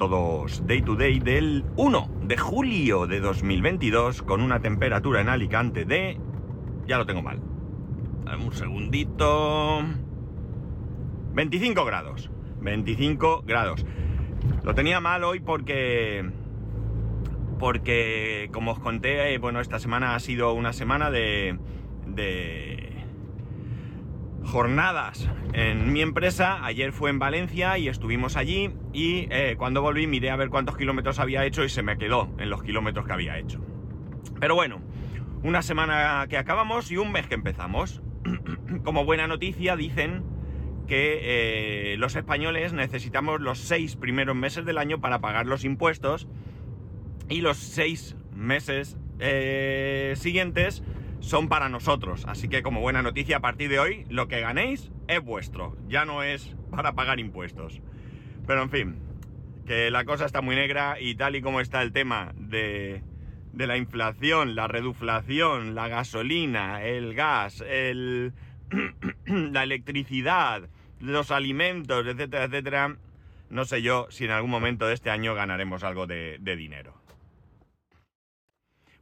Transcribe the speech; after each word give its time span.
todos. 0.00 0.66
Day 0.66 0.80
to 0.80 0.96
day 0.96 1.18
del 1.18 1.62
1 1.76 2.10
de 2.22 2.38
julio 2.38 3.06
de 3.06 3.20
2022 3.20 4.22
con 4.22 4.40
una 4.40 4.60
temperatura 4.60 5.20
en 5.20 5.28
Alicante 5.28 5.84
de... 5.84 6.18
Ya 6.86 6.96
lo 6.96 7.04
tengo 7.04 7.20
mal. 7.20 7.38
Dame 8.24 8.46
un 8.46 8.52
segundito. 8.54 9.82
25 11.34 11.84
grados. 11.84 12.30
25 12.62 13.42
grados. 13.46 13.84
Lo 14.64 14.74
tenía 14.74 15.00
mal 15.00 15.22
hoy 15.22 15.40
porque... 15.40 16.30
Porque, 17.58 18.48
como 18.54 18.70
os 18.72 18.78
conté, 18.78 19.34
eh, 19.34 19.38
bueno, 19.38 19.60
esta 19.60 19.78
semana 19.78 20.14
ha 20.14 20.20
sido 20.20 20.54
una 20.54 20.72
semana 20.72 21.10
de... 21.10 21.58
de 22.06 22.69
jornadas 24.44 25.28
en 25.52 25.92
mi 25.92 26.02
empresa. 26.02 26.64
Ayer 26.64 26.92
fue 26.92 27.10
en 27.10 27.18
Valencia 27.18 27.78
y 27.78 27.88
estuvimos 27.88 28.36
allí 28.36 28.70
y 28.92 29.26
eh, 29.30 29.56
cuando 29.58 29.82
volví 29.82 30.06
miré 30.06 30.30
a 30.30 30.36
ver 30.36 30.48
cuántos 30.48 30.76
kilómetros 30.76 31.18
había 31.18 31.44
hecho 31.44 31.64
y 31.64 31.68
se 31.68 31.82
me 31.82 31.98
quedó 31.98 32.30
en 32.38 32.50
los 32.50 32.62
kilómetros 32.62 33.06
que 33.06 33.12
había 33.12 33.38
hecho. 33.38 33.60
Pero 34.38 34.54
bueno, 34.54 34.80
una 35.42 35.62
semana 35.62 36.26
que 36.28 36.36
acabamos 36.36 36.90
y 36.90 36.96
un 36.96 37.12
mes 37.12 37.26
que 37.26 37.34
empezamos. 37.34 38.02
Como 38.84 39.04
buena 39.04 39.26
noticia 39.26 39.76
dicen 39.76 40.24
que 40.86 41.92
eh, 41.92 41.96
los 41.98 42.16
españoles 42.16 42.72
necesitamos 42.72 43.40
los 43.40 43.58
seis 43.58 43.96
primeros 43.96 44.34
meses 44.34 44.64
del 44.64 44.78
año 44.78 45.00
para 45.00 45.20
pagar 45.20 45.46
los 45.46 45.64
impuestos 45.64 46.26
y 47.28 47.42
los 47.42 47.58
seis 47.58 48.16
meses 48.34 48.96
eh, 49.20 50.14
siguientes 50.16 50.82
son 51.20 51.48
para 51.48 51.68
nosotros. 51.68 52.24
Así 52.26 52.48
que 52.48 52.62
como 52.62 52.80
buena 52.80 53.02
noticia 53.02 53.38
a 53.38 53.40
partir 53.40 53.70
de 53.70 53.78
hoy, 53.78 54.06
lo 54.08 54.28
que 54.28 54.40
ganéis 54.40 54.90
es 55.08 55.22
vuestro, 55.22 55.76
ya 55.88 56.04
no 56.04 56.22
es 56.22 56.56
para 56.70 56.94
pagar 56.94 57.20
impuestos. 57.20 57.80
Pero 58.46 58.62
en 58.62 58.70
fin, 58.70 58.98
que 59.66 59.90
la 59.90 60.04
cosa 60.04 60.26
está 60.26 60.40
muy 60.40 60.56
negra 60.56 60.96
y 61.00 61.14
tal 61.14 61.36
y 61.36 61.42
como 61.42 61.60
está 61.60 61.82
el 61.82 61.92
tema 61.92 62.32
de, 62.36 63.02
de 63.52 63.66
la 63.66 63.76
inflación, 63.76 64.54
la 64.54 64.66
reduflación, 64.66 65.74
la 65.74 65.88
gasolina, 65.88 66.82
el 66.82 67.14
gas, 67.14 67.62
el, 67.68 68.32
la 69.26 69.62
electricidad, 69.62 70.68
los 70.98 71.30
alimentos, 71.30 72.06
etcétera, 72.06 72.44
etcétera, 72.44 72.96
no 73.48 73.64
sé 73.64 73.82
yo 73.82 74.06
si 74.10 74.24
en 74.24 74.30
algún 74.30 74.50
momento 74.50 74.86
de 74.86 74.94
este 74.94 75.10
año 75.10 75.34
ganaremos 75.34 75.82
algo 75.82 76.06
de, 76.06 76.38
de 76.40 76.56
dinero. 76.56 76.99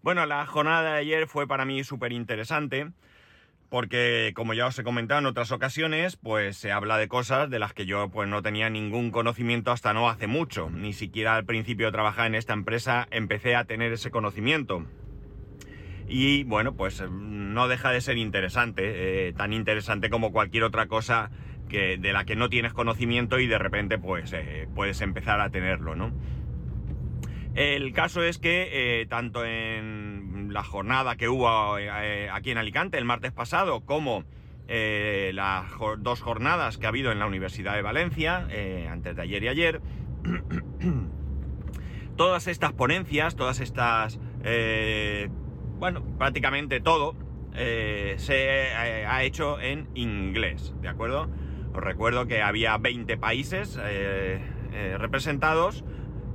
Bueno, 0.02 0.26
la 0.26 0.46
jornada 0.46 0.92
de 0.92 0.98
ayer 0.98 1.26
fue 1.26 1.48
para 1.48 1.64
mí 1.64 1.82
súper 1.82 2.12
interesante 2.12 2.92
porque, 3.68 4.32
como 4.34 4.54
ya 4.54 4.66
os 4.66 4.78
he 4.78 4.84
comentado 4.84 5.20
en 5.20 5.26
otras 5.26 5.50
ocasiones, 5.52 6.16
pues 6.16 6.56
se 6.56 6.72
habla 6.72 6.96
de 6.96 7.08
cosas 7.08 7.50
de 7.50 7.58
las 7.58 7.74
que 7.74 7.84
yo 7.84 8.08
pues 8.08 8.28
no 8.28 8.40
tenía 8.40 8.70
ningún 8.70 9.10
conocimiento 9.10 9.72
hasta 9.72 9.92
no 9.92 10.08
hace 10.08 10.26
mucho. 10.26 10.70
Ni 10.70 10.92
siquiera 10.92 11.34
al 11.34 11.44
principio 11.44 11.86
de 11.86 11.92
trabajar 11.92 12.28
en 12.28 12.36
esta 12.36 12.52
empresa 12.52 13.08
empecé 13.10 13.56
a 13.56 13.64
tener 13.64 13.92
ese 13.92 14.10
conocimiento. 14.10 14.86
Y 16.06 16.44
bueno, 16.44 16.74
pues 16.74 17.02
no 17.10 17.68
deja 17.68 17.90
de 17.90 18.00
ser 18.00 18.16
interesante, 18.16 19.28
eh, 19.28 19.32
tan 19.34 19.52
interesante 19.52 20.08
como 20.08 20.32
cualquier 20.32 20.62
otra 20.62 20.86
cosa 20.86 21.30
que, 21.68 21.98
de 21.98 22.12
la 22.14 22.24
que 22.24 22.36
no 22.36 22.48
tienes 22.48 22.72
conocimiento 22.72 23.38
y 23.40 23.46
de 23.46 23.58
repente 23.58 23.98
pues 23.98 24.32
eh, 24.32 24.68
puedes 24.74 25.02
empezar 25.02 25.40
a 25.40 25.50
tenerlo, 25.50 25.96
¿no? 25.96 26.12
El 27.58 27.92
caso 27.92 28.22
es 28.22 28.38
que 28.38 29.00
eh, 29.00 29.06
tanto 29.06 29.44
en 29.44 30.50
la 30.52 30.62
jornada 30.62 31.16
que 31.16 31.28
hubo 31.28 31.76
eh, 31.76 32.30
aquí 32.30 32.52
en 32.52 32.58
Alicante 32.58 32.98
el 32.98 33.04
martes 33.04 33.32
pasado, 33.32 33.80
como 33.80 34.22
eh, 34.68 35.32
las 35.34 35.64
dos 35.98 36.20
jornadas 36.20 36.78
que 36.78 36.86
ha 36.86 36.90
habido 36.90 37.10
en 37.10 37.18
la 37.18 37.26
Universidad 37.26 37.74
de 37.74 37.82
Valencia, 37.82 38.46
antes 38.88 39.16
de 39.16 39.22
ayer 39.22 39.42
y 39.42 39.48
ayer, 39.48 39.80
todas 42.16 42.46
estas 42.46 42.74
ponencias, 42.74 43.34
todas 43.34 43.58
estas, 43.58 44.20
bueno, 45.80 46.04
prácticamente 46.16 46.78
todo, 46.78 47.16
se 47.56 48.68
ha 48.72 49.24
hecho 49.24 49.58
en 49.60 49.88
inglés, 49.96 50.76
¿de 50.80 50.86
acuerdo? 50.86 51.28
Os 51.74 51.82
recuerdo 51.82 52.28
que 52.28 52.40
había 52.40 52.78
20 52.78 53.16
países 53.16 53.80
representados, 54.96 55.84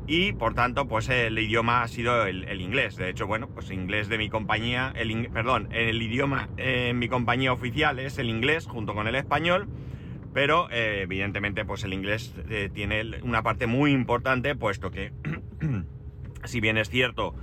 y 0.07 0.33
por 0.33 0.53
tanto 0.53 0.87
pues 0.87 1.09
el 1.09 1.37
idioma 1.37 1.83
ha 1.83 1.87
sido 1.87 2.25
el, 2.25 2.61
inglés. 2.61 2.95
De 2.95 3.09
hecho, 3.09 3.27
bueno, 3.27 3.47
pues 3.47 3.71
inglés 3.71 4.09
de 4.09 4.17
mi 4.17 4.29
compañía, 4.29 4.91
el, 4.95 5.29
perdón, 5.29 5.69
el 5.71 6.01
idioma 6.01 6.49
en 6.57 6.99
mi 6.99 7.07
compañía 7.07 7.53
oficial 7.53 7.99
es 7.99 8.17
el 8.17 8.29
inglés 8.29 8.67
junto 8.67 8.93
con 8.93 9.07
el 9.07 9.15
español, 9.15 9.67
pero 10.33 10.69
eh, 10.71 11.01
evidentemente 11.03 11.65
pues 11.65 11.83
el 11.83 11.93
inglés 11.93 12.33
eh, 12.49 12.69
tiene 12.73 13.03
una 13.21 13.43
parte 13.43 13.67
muy 13.67 13.91
importante 13.91 14.55
puesto 14.55 14.91
que 14.91 15.11
si 16.43 16.59
bien 16.59 16.77
es 16.77 16.89
cierto 16.89 17.35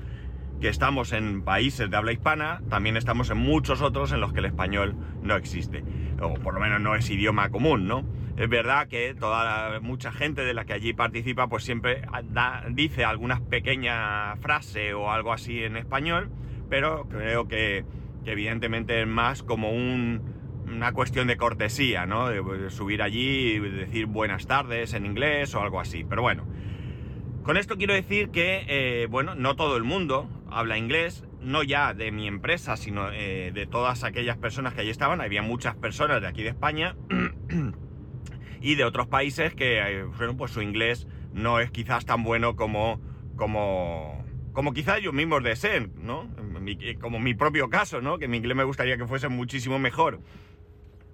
que 0.60 0.69
estamos 0.69 1.12
en 1.12 1.42
países 1.42 1.91
de 1.91 1.97
habla 1.97 2.12
hispana, 2.12 2.60
también 2.69 2.98
estamos 2.98 3.31
en 3.31 3.38
muchos 3.38 3.81
otros 3.81 4.12
en 4.12 4.21
los 4.21 4.34
que 4.34 4.41
el 4.41 4.44
español 4.44 4.94
no 5.22 5.37
existe, 5.37 5.82
o 6.21 6.34
por 6.34 6.53
lo 6.53 6.60
menos 6.60 6.82
no 6.82 6.94
es 6.94 7.09
idioma 7.09 7.48
común, 7.48 7.88
¿no? 7.88 8.04
Es 8.37 8.49
verdad 8.49 8.89
que 8.89 9.15
toda 9.15 9.81
mucha 9.81 10.13
gente 10.13 10.43
de 10.43 10.55
la 10.55 10.65
que 10.65 10.73
allí 10.73 10.93
participa 10.93 11.49
pues 11.49 11.65
siempre 11.65 12.03
dice 12.71 13.05
alguna 13.05 13.41
pequeña 13.41 14.37
frase 14.37 14.95
o 14.95 15.11
algo 15.11 15.33
así 15.33 15.63
en 15.63 15.77
español, 15.77 16.31
pero 16.69 17.07
creo 17.09 17.49
que, 17.49 17.85
evidentemente 18.25 19.01
es 19.01 19.07
más 19.07 19.43
como 19.43 19.73
una 19.73 20.93
cuestión 20.93 21.27
de 21.27 21.37
cortesía, 21.37 22.07
¿no? 22.07 22.29
De, 22.29 22.43
pues, 22.43 22.73
subir 22.73 23.03
allí 23.03 23.53
y 23.53 23.59
decir 23.59 24.07
buenas 24.07 24.47
tardes 24.47 24.95
en 24.95 25.05
inglés 25.07 25.55
o 25.55 25.61
algo 25.61 25.81
así. 25.81 26.05
Pero 26.05 26.23
bueno, 26.23 26.47
con 27.43 27.57
esto 27.57 27.77
quiero 27.77 27.95
decir 27.95 28.31
que, 28.31 28.65
eh, 28.69 29.07
bueno, 29.11 29.35
no 29.35 29.57
todo 29.57 29.77
el 29.77 29.85
mundo 29.85 30.29
habla 30.51 30.79
inglés, 30.79 31.25
no 31.41 31.63
ya 31.63 31.95
de 31.95 32.13
mi 32.13 32.29
empresa, 32.29 32.77
sino 32.77 33.11
eh, 33.13 33.51
de 33.53 33.67
todas 33.67 34.05
aquellas 34.05 34.37
personas 34.37 34.75
que 34.75 34.83
allí 34.83 34.91
estaban. 34.91 35.21
Había 35.21 35.43
muchas 35.43 35.75
personas 35.75 36.21
de 36.21 36.29
aquí 36.29 36.43
de 36.43 36.51
España. 36.51 36.95
y 38.60 38.75
de 38.75 38.84
otros 38.84 39.06
países 39.06 39.54
que, 39.54 39.78
eh, 39.78 40.04
bueno, 40.04 40.37
pues 40.37 40.53
su 40.53 40.62
inglés 40.62 41.06
no 41.32 41.60
es 41.60 41.71
quizás 41.71 42.04
tan 42.04 42.22
bueno 42.22 42.56
como, 42.56 43.00
como, 43.37 44.25
como 44.53 44.72
quizás 44.72 44.98
ellos 44.98 45.15
mismos 45.15 45.43
deseen, 45.43 45.93
¿no? 45.97 46.28
Eh, 46.66 46.97
como 47.00 47.19
mi 47.19 47.34
propio 47.34 47.71
caso, 47.71 48.00
¿no? 48.00 48.19
Que 48.19 48.28
mi 48.28 48.37
inglés 48.37 48.56
me 48.56 48.65
gustaría 48.65 48.97
que 48.97 49.06
fuese 49.06 49.28
muchísimo 49.28 49.78
mejor. 49.78 50.21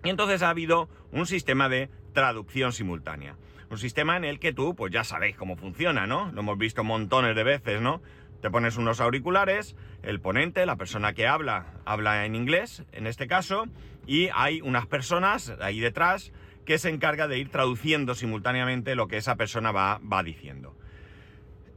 Y 0.04 0.10
entonces 0.10 0.42
ha 0.42 0.50
habido 0.50 0.88
un 1.12 1.26
sistema 1.26 1.68
de 1.68 1.90
traducción 2.12 2.72
simultánea. 2.72 3.36
Un 3.70 3.78
sistema 3.78 4.16
en 4.16 4.24
el 4.24 4.38
que 4.38 4.52
tú, 4.52 4.76
pues 4.76 4.92
ya 4.92 5.02
sabéis 5.02 5.36
cómo 5.36 5.56
funciona, 5.56 6.06
¿no? 6.06 6.30
Lo 6.32 6.40
hemos 6.40 6.58
visto 6.58 6.84
montones 6.84 7.34
de 7.34 7.42
veces, 7.42 7.80
¿no? 7.80 8.00
Te 8.40 8.50
pones 8.50 8.76
unos 8.76 9.00
auriculares, 9.00 9.76
el 10.02 10.20
ponente, 10.20 10.66
la 10.66 10.76
persona 10.76 11.14
que 11.14 11.26
habla, 11.26 11.74
habla 11.84 12.24
en 12.26 12.34
inglés, 12.34 12.84
en 12.92 13.06
este 13.06 13.26
caso, 13.26 13.66
y 14.06 14.28
hay 14.34 14.60
unas 14.60 14.86
personas 14.86 15.52
ahí 15.60 15.80
detrás 15.80 16.32
que 16.66 16.78
se 16.78 16.90
encarga 16.90 17.28
de 17.28 17.38
ir 17.38 17.48
traduciendo 17.48 18.14
simultáneamente 18.14 18.94
lo 18.94 19.08
que 19.08 19.16
esa 19.16 19.36
persona 19.36 19.72
va, 19.72 19.98
va 20.00 20.22
diciendo. 20.22 20.76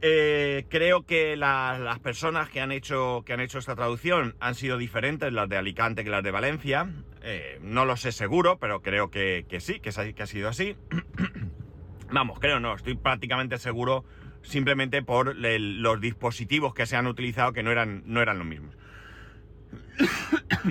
Eh, 0.02 0.64
creo 0.70 1.04
que 1.04 1.36
las 1.36 1.98
personas 1.98 2.48
que 2.48 2.60
han, 2.60 2.72
hecho, 2.72 3.22
que 3.26 3.34
han 3.34 3.40
hecho 3.40 3.58
esta 3.58 3.76
traducción 3.76 4.34
han 4.40 4.54
sido 4.54 4.78
diferentes 4.78 5.30
las 5.32 5.48
de 5.48 5.58
Alicante 5.58 6.04
que 6.04 6.10
las 6.10 6.22
de 6.22 6.30
Valencia. 6.30 6.88
Eh, 7.22 7.58
no 7.62 7.84
lo 7.84 7.96
sé 7.96 8.12
seguro, 8.12 8.58
pero 8.58 8.80
creo 8.80 9.10
que, 9.10 9.44
sí, 9.60 9.80
que, 9.80 9.90
que 10.14 10.22
ha 10.22 10.26
sido 10.26 10.48
así. 10.48 10.76
Vamos, 12.12 12.40
creo 12.40 12.60
no, 12.60 12.74
estoy 12.74 12.96
prácticamente 12.96 13.58
seguro 13.58 14.04
simplemente 14.42 15.02
por 15.02 15.36
los 15.36 16.00
dispositivos 16.00 16.72
que 16.72 16.86
se 16.86 16.96
han 16.96 17.06
utilizado 17.06 17.52
que 17.52 17.62
no 17.62 17.70
eran, 17.70 18.02
no 18.06 18.22
eran 18.22 18.38
los 18.38 18.46
mismos. 18.46 18.74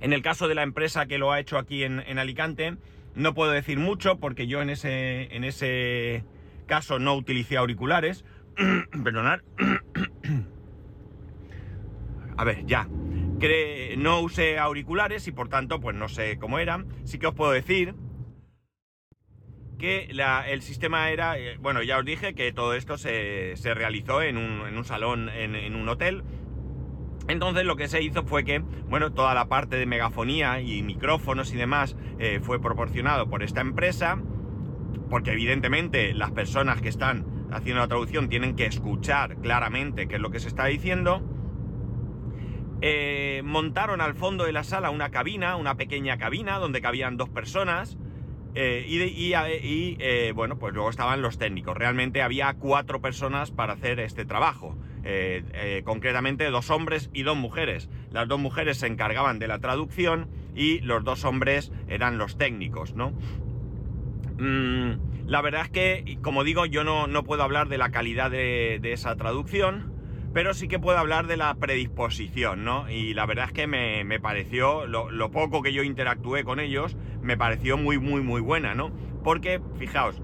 en 0.00 0.12
el 0.12 0.22
caso 0.22 0.46
de 0.46 0.54
la 0.54 0.62
empresa 0.62 1.06
que 1.06 1.18
lo 1.18 1.32
ha 1.32 1.40
hecho 1.40 1.58
aquí 1.58 1.82
en, 1.82 1.98
en 2.06 2.20
Alicante, 2.20 2.76
no 3.18 3.34
puedo 3.34 3.50
decir 3.52 3.78
mucho 3.78 4.18
porque 4.18 4.46
yo 4.46 4.62
en 4.62 4.70
ese, 4.70 5.34
en 5.34 5.44
ese 5.44 6.24
caso 6.66 6.98
no 6.98 7.14
utilicé 7.14 7.56
auriculares. 7.56 8.24
Perdonad. 9.04 9.40
A 12.36 12.44
ver, 12.44 12.64
ya. 12.66 12.88
no 13.98 14.20
usé 14.20 14.58
auriculares 14.58 15.26
y 15.26 15.32
por 15.32 15.48
tanto 15.48 15.80
pues 15.80 15.96
no 15.96 16.08
sé 16.08 16.38
cómo 16.38 16.60
eran. 16.60 16.86
Sí 17.04 17.18
que 17.18 17.26
os 17.26 17.34
puedo 17.34 17.50
decir 17.50 17.96
que 19.78 20.08
el 20.48 20.62
sistema 20.62 21.10
era, 21.10 21.38
eh, 21.38 21.56
bueno, 21.58 21.82
ya 21.82 21.98
os 21.98 22.04
dije 22.04 22.34
que 22.34 22.52
todo 22.52 22.74
esto 22.74 22.98
se, 22.98 23.54
realizó 23.74 24.22
en 24.22 24.36
un, 24.36 24.84
salón, 24.84 25.28
en, 25.28 25.74
un 25.74 25.88
hotel. 25.88 26.22
Entonces 27.28 27.64
lo 27.64 27.76
que 27.76 27.88
se 27.88 28.02
hizo 28.02 28.24
fue 28.24 28.44
que, 28.44 28.60
bueno, 28.88 29.12
toda 29.12 29.34
la 29.34 29.48
parte 29.48 29.76
de 29.76 29.84
megafonía 29.84 30.60
y 30.60 30.82
micrófonos 30.82 31.52
y 31.52 31.56
demás 31.56 31.94
eh, 32.18 32.40
fue 32.42 32.60
proporcionado 32.60 33.28
por 33.28 33.42
esta 33.42 33.60
empresa, 33.60 34.18
porque 35.10 35.32
evidentemente 35.32 36.14
las 36.14 36.30
personas 36.30 36.80
que 36.80 36.88
están 36.88 37.26
haciendo 37.52 37.80
la 37.80 37.88
traducción 37.88 38.28
tienen 38.28 38.56
que 38.56 38.66
escuchar 38.66 39.36
claramente 39.36 40.08
qué 40.08 40.16
es 40.16 40.20
lo 40.20 40.30
que 40.30 40.40
se 40.40 40.48
está 40.48 40.66
diciendo. 40.66 41.22
Eh, 42.80 43.42
montaron 43.44 44.00
al 44.00 44.14
fondo 44.14 44.44
de 44.44 44.52
la 44.52 44.64
sala 44.64 44.90
una 44.90 45.10
cabina, 45.10 45.56
una 45.56 45.76
pequeña 45.76 46.16
cabina 46.16 46.58
donde 46.58 46.80
cabían 46.80 47.16
dos 47.16 47.28
personas 47.28 47.98
Eh, 48.54 48.84
y, 48.88 49.96
eh, 50.00 50.32
bueno, 50.34 50.58
pues 50.58 50.74
luego 50.74 50.90
estaban 50.90 51.22
los 51.22 51.38
técnicos. 51.38 51.76
Realmente 51.76 52.22
había 52.22 52.54
cuatro 52.54 53.00
personas 53.00 53.50
para 53.50 53.74
hacer 53.74 54.00
este 54.00 54.24
trabajo. 54.24 54.76
Eh, 55.04 55.82
concretamente 55.84 56.50
dos 56.50 56.70
hombres 56.70 57.08
y 57.12 57.22
dos 57.22 57.36
mujeres. 57.36 57.88
Las 58.10 58.28
dos 58.28 58.38
mujeres 58.38 58.78
se 58.78 58.86
encargaban 58.86 59.38
de 59.38 59.48
la 59.48 59.58
traducción 59.58 60.28
y 60.54 60.80
los 60.80 61.04
dos 61.04 61.24
hombres 61.24 61.72
eran 61.88 62.18
los 62.18 62.36
técnicos, 62.36 62.94
¿no? 62.94 63.12
Mm, 64.38 65.26
la 65.26 65.42
verdad 65.42 65.62
es 65.62 65.70
que, 65.70 66.18
como 66.22 66.44
digo, 66.44 66.64
yo 66.66 66.84
no, 66.84 67.06
no 67.06 67.24
puedo 67.24 67.42
hablar 67.42 67.68
de 67.68 67.78
la 67.78 67.90
calidad 67.90 68.30
de, 68.30 68.80
esa 68.82 69.14
traducción, 69.16 69.92
pero 70.38 70.54
sí 70.54 70.68
que 70.68 70.78
puedo 70.78 70.96
hablar 70.96 71.26
de 71.26 71.36
la 71.36 71.52
predisposición, 71.54 72.64
¿no? 72.64 72.88
Y 72.88 73.12
la 73.12 73.26
verdad 73.26 73.46
es 73.46 73.52
que 73.52 73.66
me, 73.66 74.20
pareció, 74.20 74.86
lo, 74.86 75.30
poco 75.32 75.62
que 75.62 75.72
yo 75.72 75.82
interactué 75.82 76.44
con 76.44 76.60
ellos, 76.60 76.96
me 77.20 77.36
pareció 77.36 77.76
muy, 77.76 77.98
muy, 77.98 78.22
muy 78.22 78.40
buena, 78.40 78.72
¿no? 78.72 78.92
Porque, 79.24 79.60
fijaos, 79.80 80.22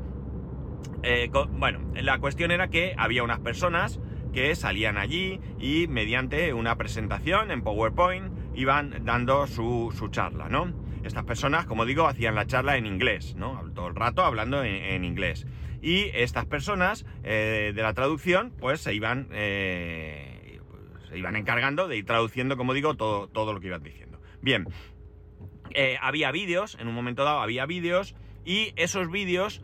eh, 1.02 1.32
bueno, 1.58 1.80
la 1.96 2.20
cuestión 2.20 2.52
era 2.52 2.68
que 2.68 2.94
había 2.96 3.24
unas 3.24 3.40
personas 3.40 3.98
que 4.32 4.54
salían 4.54 4.98
allí 4.98 5.40
y 5.58 5.88
mediante 5.88 6.54
una 6.54 6.76
presentación 6.76 7.50
en 7.50 7.62
PowerPoint 7.62 8.32
iban 8.54 9.04
dando 9.04 9.48
su, 9.48 9.92
charla, 10.12 10.48
¿no? 10.48 10.72
Estas 11.04 11.24
personas, 11.24 11.66
como 11.66 11.84
digo, 11.84 12.08
hacían 12.08 12.34
la 12.34 12.46
charla 12.46 12.78
en 12.78 12.86
inglés, 12.86 13.34
¿no? 13.36 13.62
Todo 13.74 13.88
el 13.88 13.94
rato 13.94 14.24
hablando 14.24 14.64
en, 14.64 15.04
inglés. 15.04 15.46
Y 15.82 16.04
estas 16.14 16.46
personas 16.46 17.04
eh, 17.24 17.72
de 17.74 17.82
la 17.82 17.92
traducción, 17.92 18.54
pues 18.58 18.80
se 18.80 18.94
iban, 18.94 19.28
eh, 19.32 20.60
se 21.10 21.18
iban 21.18 21.36
encargando 21.36 21.88
de 21.88 21.98
ir 21.98 22.06
traduciendo, 22.06 22.56
como 22.56 22.72
digo, 22.72 22.94
todo, 22.94 23.28
todo 23.28 23.52
lo 23.52 23.60
que 23.60 23.66
iban 23.66 23.82
diciendo. 23.82 24.18
Bien, 24.40 24.66
eh, 25.74 25.98
había 26.00 26.30
vídeos, 26.30 26.78
en 26.80 26.88
un 26.88 26.94
momento 26.94 27.22
dado 27.24 27.40
había 27.40 27.66
vídeos, 27.66 28.14
y 28.46 28.72
esos 28.76 29.10
vídeos, 29.10 29.62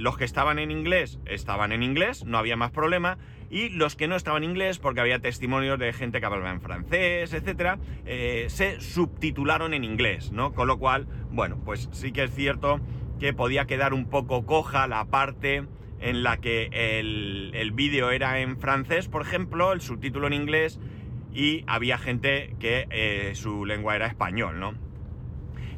los 0.00 0.16
que 0.16 0.24
estaban 0.24 0.58
en 0.58 0.72
inglés, 0.72 1.20
estaban 1.26 1.70
en 1.70 1.84
inglés, 1.84 2.24
no 2.24 2.38
había 2.38 2.56
más 2.56 2.70
problema, 2.70 3.18
y 3.50 3.68
los 3.70 3.96
que 3.96 4.08
no 4.08 4.16
estaban 4.16 4.44
en 4.44 4.50
inglés, 4.50 4.78
porque 4.78 5.00
había 5.00 5.20
testimonios 5.20 5.78
de 5.78 5.92
gente 5.92 6.20
que 6.20 6.26
hablaba 6.26 6.50
en 6.50 6.60
francés, 6.60 7.32
etcétera, 7.32 7.78
eh, 8.04 8.46
se 8.48 8.80
subtitularon 8.80 9.74
en 9.74 9.84
inglés, 9.84 10.32
¿no? 10.32 10.52
Con 10.52 10.66
lo 10.66 10.78
cual, 10.78 11.06
bueno, 11.30 11.58
pues 11.64 11.88
sí 11.92 12.12
que 12.12 12.24
es 12.24 12.34
cierto 12.34 12.80
que 13.18 13.32
podía 13.32 13.66
quedar 13.66 13.94
un 13.94 14.06
poco 14.06 14.44
coja 14.44 14.86
la 14.86 15.04
parte 15.06 15.64
en 16.00 16.22
la 16.22 16.38
que 16.38 16.68
el, 16.72 17.72
vídeo 17.72 18.10
era 18.10 18.40
en 18.40 18.58
francés, 18.58 19.08
por 19.08 19.22
ejemplo, 19.22 19.72
el 19.72 19.80
subtítulo 19.80 20.26
en 20.26 20.34
inglés, 20.34 20.78
y 21.32 21.64
había 21.66 21.98
gente 21.98 22.54
que 22.60 22.86
eh, 22.90 23.32
su 23.34 23.64
lengua 23.64 23.96
era 23.96 24.06
español, 24.06 24.58
¿no? 24.60 24.85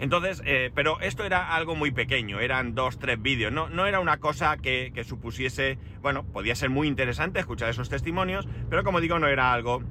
Entonces, 0.01 0.43
eh, 0.45 0.71
pero 0.75 1.01
esto 1.01 1.25
era 1.25 1.55
algo 1.55 1.75
muy 1.75 1.91
pequeño, 1.91 2.39
eran 2.41 2.75
dos, 2.75 2.99
tres 2.99 3.21
vídeos, 3.21 3.53
no, 3.53 3.69
no 3.69 3.87
era 3.87 3.99
una 3.99 4.19
cosa 4.19 4.57
que, 4.57 4.93
supusiese, 5.05 5.79
bueno, 6.03 6.25
podía 6.25 6.55
ser 6.55 6.71
muy 6.71 6.87
interesante 6.87 7.41
escuchar 7.41 7.69
esos 7.69 7.89
testimonios, 7.89 8.47
pero 8.71 8.85
como 8.85 9.01
digo, 9.01 9.19
no 9.19 9.27
era 9.27 9.53
algo 9.53 9.83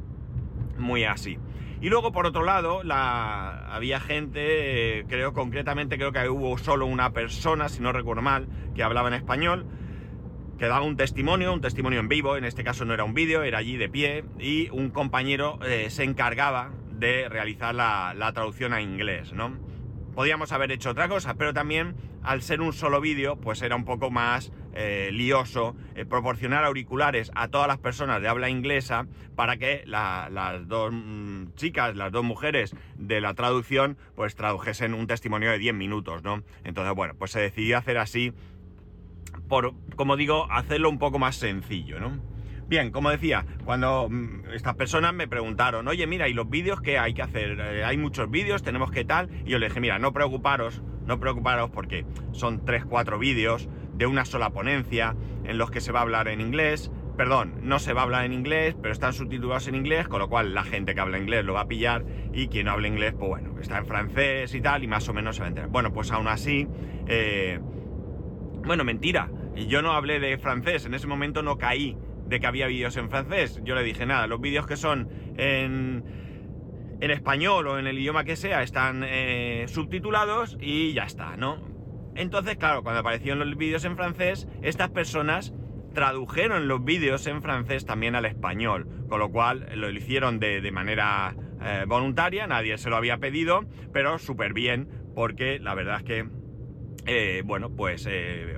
muy 0.77 1.04
así. 1.04 1.38
Y 1.81 1.89
luego, 1.89 2.12
por 2.12 2.25
otro 2.25 2.44
lado, 2.44 2.83
la, 2.83 3.68
había 3.68 4.00
gente, 4.00 5.06
creo 5.09 5.33
concretamente, 5.33 5.98
creo 5.98 6.12
que 6.12 6.27
hubo 6.30 6.57
solo 6.57 6.86
una 6.86 7.12
persona, 7.12 7.69
si 7.69 7.81
no 7.81 7.92
recuerdo 7.92 8.21
mal, 8.21 8.48
que 8.75 8.83
hablaba 8.83 9.09
en 9.09 9.13
español, 9.13 9.65
que 10.57 10.68
daba 10.68 10.86
un 10.86 10.95
testimonio, 10.95 11.54
un 11.54 11.62
testimonio 11.62 12.00
en 12.00 12.07
vivo, 12.07 12.38
en 12.38 12.45
este 12.45 12.63
caso 12.63 12.86
no 12.86 12.94
era 12.94 13.04
un 13.04 13.13
vídeo, 13.13 13.44
era 13.44 13.59
allí 13.59 13.77
de 13.77 13.89
pie, 13.89 14.24
y 14.39 14.69
un 14.69 14.89
compañero 14.89 15.59
eh, 15.65 15.89
se 15.89 16.04
encargaba 16.04 16.71
de 16.92 17.30
realizar 17.30 17.75
la, 17.75 18.15
la 18.15 18.31
traducción 18.33 18.74
a 18.74 18.81
inglés, 18.81 19.33
¿no? 19.33 19.67
Podíamos 20.18 20.52
haber 20.52 20.72
hecho 20.72 20.90
otra 20.90 21.08
cosa, 21.08 21.36
pero 21.36 21.54
también 21.54 21.94
al 22.24 22.42
ser 22.42 22.62
un 22.62 22.74
solo 22.74 23.00
vídeo, 23.00 23.36
pues 23.36 23.62
era 23.62 23.75
un 23.75 23.86
poco 23.86 24.10
más 24.10 24.52
eh, 24.74 25.12
lioso 25.14 25.75
eh, 25.94 26.06
proporcionar 26.06 26.64
auriculares 26.64 27.30
a 27.36 27.50
todas 27.50 27.68
las 27.68 27.78
personas 27.78 28.19
de 28.19 28.28
habla 28.28 28.50
inglesa 28.50 29.06
para 29.36 29.58
que 29.58 29.84
las 29.86 30.68
dos 30.68 30.92
mm, 30.92 31.54
chicas, 31.54 31.96
las 31.96 32.12
dos 32.12 32.24
mujeres 32.24 32.75
de 32.98 33.22
la 33.22 33.36
traducción, 33.36 33.96
pues 34.16 34.36
tradujesen 34.36 34.96
un 34.96 35.06
testimonio 35.06 35.52
de 35.52 35.60
10 35.60 35.75
minutos, 35.75 36.24
¿no? 36.24 36.42
Entonces, 36.64 36.96
bueno, 36.96 37.14
pues 37.14 37.30
se 37.30 37.40
decidió 37.40 37.78
hacer 37.78 38.00
así, 38.00 38.34
por, 39.48 39.75
como 39.96 40.18
digo, 40.18 40.52
hacerlo 40.52 40.90
un 40.90 40.98
poco 40.98 41.19
más 41.19 41.36
sencillo, 41.36 42.00
¿no? 42.00 42.37
Bien, 42.69 42.92
como 42.92 43.10
decía, 43.10 43.46
cuando 43.64 44.10
mm, 44.10 44.52
estas 44.54 44.75
personas 44.75 45.14
me 45.14 45.28
preguntaron, 45.28 45.88
oye, 45.88 46.06
mira, 46.06 46.28
¿y 46.28 46.34
los 46.34 46.50
vídeos 46.50 46.81
qué 46.81 47.00
hay 47.00 47.14
que 47.14 47.22
hacer? 47.22 47.58
Eh, 47.60 47.86
hay 47.86 47.98
muchos 47.98 48.30
vídeos, 48.30 48.62
tenemos 48.62 48.92
que 48.92 49.06
tal. 49.06 49.30
Y 49.46 49.52
yo 49.52 49.60
le 49.60 49.68
dije, 49.68 49.80
mira, 49.80 50.00
no 50.00 50.12
preocuparos, 50.12 50.84
no 51.06 51.18
preocuparos 51.18 51.69
porque 51.69 52.06
son 52.34 52.66
3-4 52.66 53.19
vídeos 53.19 53.69
de 53.94 54.06
una 54.06 54.25
sola 54.25 54.50
ponencia 54.50 55.16
en 55.46 55.58
los 55.58 55.72
que 55.72 55.80
se 55.80 55.94
va 55.94 56.00
a 56.00 56.02
hablar 56.02 56.28
en 56.28 56.42
inglés. 56.42 56.92
Perdón, 57.16 57.56
no 57.64 57.80
se 57.80 57.94
va 57.94 58.02
a 58.02 58.04
hablar 58.04 58.25
en 58.25 58.34
inglés, 58.34 58.75
pero 58.80 58.92
están 58.92 59.14
subtitulados 59.14 59.69
en 59.69 59.75
inglés, 59.75 60.10
con 60.10 60.19
lo 60.19 60.28
cual 60.28 60.54
la 60.54 60.64
gente 60.64 60.94
que 60.94 61.00
habla 61.00 61.18
inglés 61.18 61.46
lo 61.46 61.54
va 61.54 61.62
a 61.62 61.68
pillar 61.68 62.04
y 62.34 62.50
quien 62.50 62.66
no 62.66 62.74
habla 62.74 62.90
inglés, 62.90 63.16
pues 63.18 63.30
bueno, 63.30 63.56
está 63.62 63.78
en 63.78 63.88
francés 63.88 64.54
y 64.54 64.62
tal, 64.62 64.84
y 64.84 64.88
más 64.88 65.08
o 65.08 65.14
menos 65.14 65.38
se 65.38 65.40
va 65.40 65.46
a 65.46 65.50
enterar. 65.50 65.69
Bueno, 65.69 65.94
pues 65.94 66.12
aún 66.12 66.28
así, 66.28 66.68
eh, 67.08 67.60
bueno, 68.66 68.84
mentira, 68.84 69.31
yo 69.56 69.81
no 69.81 69.94
hablé 69.94 70.19
de 70.19 70.38
francés, 70.38 70.86
en 70.86 70.94
ese 70.94 71.08
momento 71.08 71.42
no 71.42 71.58
caí 71.58 71.98
de 72.27 72.39
que 72.39 72.47
había 72.47 72.68
vídeos 72.68 72.97
en 72.97 73.09
francés. 73.09 73.62
Yo 73.63 73.75
le 73.75 73.83
dije, 73.83 74.06
nada, 74.06 74.27
los 74.27 74.41
vídeos 74.41 74.68
que 74.68 74.75
son 74.77 75.09
en, 75.38 76.03
en 77.00 77.12
español 77.12 77.68
o 77.68 77.79
en 77.79 77.88
el 77.88 77.97
idioma 77.97 78.24
que 78.24 78.35
sea 78.35 78.63
están 78.63 79.03
eh, 79.06 79.65
subtitulados 79.68 80.57
y 80.59 80.94
ya 80.94 81.03
está, 81.03 81.38
¿no? 81.38 81.62
Entonces, 82.15 82.57
claro, 82.57 82.83
cuando 82.83 83.01
aparecieron 83.01 83.39
los 83.39 83.57
vídeos 83.57 83.85
en 83.85 83.95
francés, 83.95 84.47
estas 84.63 84.89
personas 84.89 85.53
tradujeron 85.94 86.68
los 86.68 86.83
vídeos 86.83 87.27
en 87.27 87.41
francés 87.41 87.85
también 87.85 88.15
al 88.15 88.25
español, 88.25 88.88
con 89.07 89.19
lo 89.19 89.31
cual 89.31 89.68
lo 89.75 89.89
hicieron 89.89 90.39
de, 90.39 90.71
manera 90.71 91.35
eh, 91.62 91.85
voluntaria, 91.88 92.47
nadie 92.47 92.77
se 92.77 92.89
lo 92.89 92.95
había 92.97 93.18
pedido, 93.18 93.65
pero 93.94 94.18
súper 94.19 94.53
bien, 94.53 94.89
porque 95.15 95.59
la 95.59 95.75
verdad 95.75 95.97
es 95.97 96.03
que, 96.03 96.30
eh, 97.06 97.44
bueno, 97.45 97.69
pues 97.75 98.07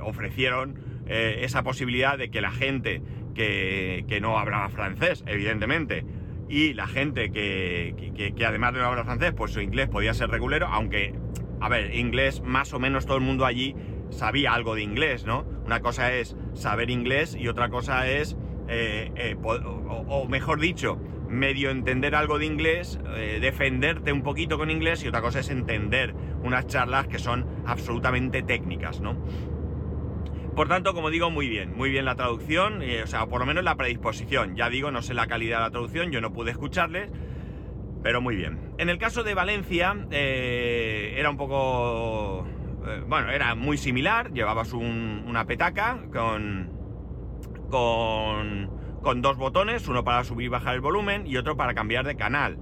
ofrecieron 0.02 0.88
esa 1.08 1.64
posibilidad 1.64 2.20
de 2.20 2.30
que 2.30 2.40
la 2.40 2.52
gente 2.52 3.02
que, 3.34 4.20
no 4.22 4.38
hablaba 4.38 4.70
francés, 4.70 5.24
evidentemente, 5.28 6.06
y 6.48 6.74
la 6.74 6.88
gente 6.88 7.32
que, 7.32 8.34
además 8.46 8.74
de 8.74 8.80
no 8.80 8.86
hablar 8.86 9.06
francés, 9.06 9.34
pues 9.36 9.52
su 9.52 9.62
inglés 9.62 9.88
podía 9.88 10.14
ser 10.14 10.30
regulero, 10.30 10.68
aunque, 10.68 11.14
a 11.62 11.70
ver, 11.70 11.96
inglés 11.96 12.42
más 12.42 12.74
o 12.74 12.80
menos 12.80 13.06
todo 13.06 13.18
el 13.18 13.24
mundo 13.24 13.46
allí 13.46 13.76
sabía 14.10 14.54
algo 14.54 14.76
de 14.76 14.82
inglés, 14.82 15.26
¿no? 15.26 15.46
Una 15.66 15.82
cosa 15.82 16.14
es 16.14 16.36
saber 16.54 16.90
inglés 16.90 17.36
y 17.40 17.48
otra 17.48 17.70
cosa 17.70 18.10
es, 18.10 18.36
eh, 18.68 19.12
eh, 19.16 19.36
o, 19.44 20.28
mejor 20.28 20.60
dicho, 20.60 21.00
medio 21.30 21.70
entender 21.70 22.16
algo 22.16 22.40
de 22.40 22.46
inglés, 22.46 23.00
eh, 23.16 23.38
defenderte 23.40 24.12
un 24.12 24.24
poquito 24.24 24.58
con 24.58 24.72
inglés 24.72 25.04
y 25.04 25.08
otra 25.08 25.22
cosa 25.22 25.40
es 25.40 25.50
entender 25.50 26.16
unas 26.44 26.66
charlas 26.68 27.08
que 27.08 27.20
son 27.20 27.46
absolutamente 27.66 28.42
técnicas, 28.42 29.00
¿no? 29.00 29.16
Por 30.56 30.68
tanto, 30.68 30.94
como 30.94 31.10
digo, 31.10 31.30
muy 31.30 31.48
bien, 31.48 31.76
muy 31.76 31.90
bien 31.90 32.06
la 32.06 32.16
traducción, 32.16 32.82
eh, 32.82 33.04
o 33.04 33.08
sea, 33.08 33.26
por 33.28 33.40
lo 33.40 33.46
menos 33.46 33.64
la 33.64 33.76
predisposición. 33.76 34.56
Ya 34.56 34.70
digo, 34.70 34.92
no 34.92 35.02
sé 35.02 35.14
la 35.14 35.28
calidad 35.28 35.58
de 35.58 35.64
la 35.64 35.72
traducción, 35.72 36.12
yo 36.12 36.22
no 36.22 36.34
pude 36.34 36.52
escucharles, 36.52 37.10
pero 38.04 38.22
muy 38.22 38.36
bien. 38.36 38.74
En 38.78 38.90
el 38.90 38.98
caso 38.98 39.24
de 39.24 39.34
Valencia, 39.34 39.96
eh, 40.12 41.16
era 41.18 41.30
un 41.30 41.38
poco... 41.38 42.48
Eh, 42.88 43.04
bueno, 43.08 43.30
era 43.30 43.56
muy 43.56 43.78
similar, 43.78 44.32
llevabas 44.34 44.74
una 44.74 45.46
petaca 45.46 46.00
con, 46.12 46.72
con, 47.70 48.70
con, 49.02 49.22
dos 49.22 49.38
botones, 49.38 49.88
uno 49.88 50.04
para 50.04 50.24
subir 50.24 50.46
y 50.46 50.50
bajar 50.50 50.76
el 50.76 50.82
volumen 50.82 51.26
y 51.28 51.38
otro 51.38 51.56
para 51.56 51.74
cambiar 51.74 52.06
de 52.06 52.16
canal. 52.16 52.58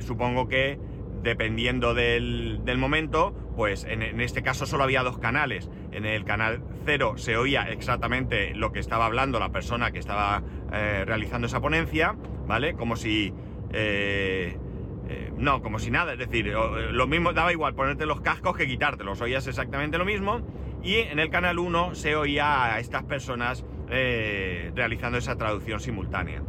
supongo 0.00 0.48
que 0.48 0.78
dependiendo 1.22 1.94
del, 1.94 2.78
momento, 2.78 3.34
pues 3.56 3.84
en, 3.84 4.20
este 4.20 4.42
caso 4.42 4.66
solo 4.66 4.84
había 4.84 5.02
dos 5.02 5.18
canales. 5.18 5.70
En 5.92 6.04
el 6.04 6.24
canal 6.24 6.62
0 6.84 7.14
se 7.16 7.36
oía 7.36 7.70
exactamente 7.70 8.54
lo 8.54 8.72
que 8.72 8.78
estaba 8.78 9.06
hablando 9.06 9.38
la 9.38 9.50
persona 9.50 9.90
que 9.90 9.98
estaba 9.98 10.42
eh, 10.72 11.04
realizando 11.06 11.46
esa 11.46 11.60
ponencia, 11.60 12.16
¿vale? 12.46 12.74
Como 12.74 12.96
si... 12.96 13.32
Eh, 13.72 14.56
eh, 15.10 15.32
no, 15.36 15.62
como 15.62 15.78
si 15.78 15.90
nada, 15.90 16.12
es 16.12 16.18
decir, 16.18 16.52
lo 16.52 17.06
mismo 17.06 17.32
daba 17.32 17.52
igual 17.52 17.74
ponerte 17.74 18.04
los 18.04 18.20
cascos 18.20 18.56
que 18.56 18.66
quitártelos, 18.66 19.20
oías 19.22 19.46
exactamente 19.46 19.96
lo 19.96 20.04
mismo. 20.04 20.42
Y 20.82 20.96
en 20.96 21.18
el 21.18 21.30
canal 21.30 21.58
1 21.58 21.94
se 21.94 22.14
oía 22.14 22.74
a 22.74 22.78
estas 22.78 23.04
personas 23.04 23.64
realizando 23.88 25.16
esa 25.16 25.36
traducción 25.36 25.80
simultánea. 25.80 26.42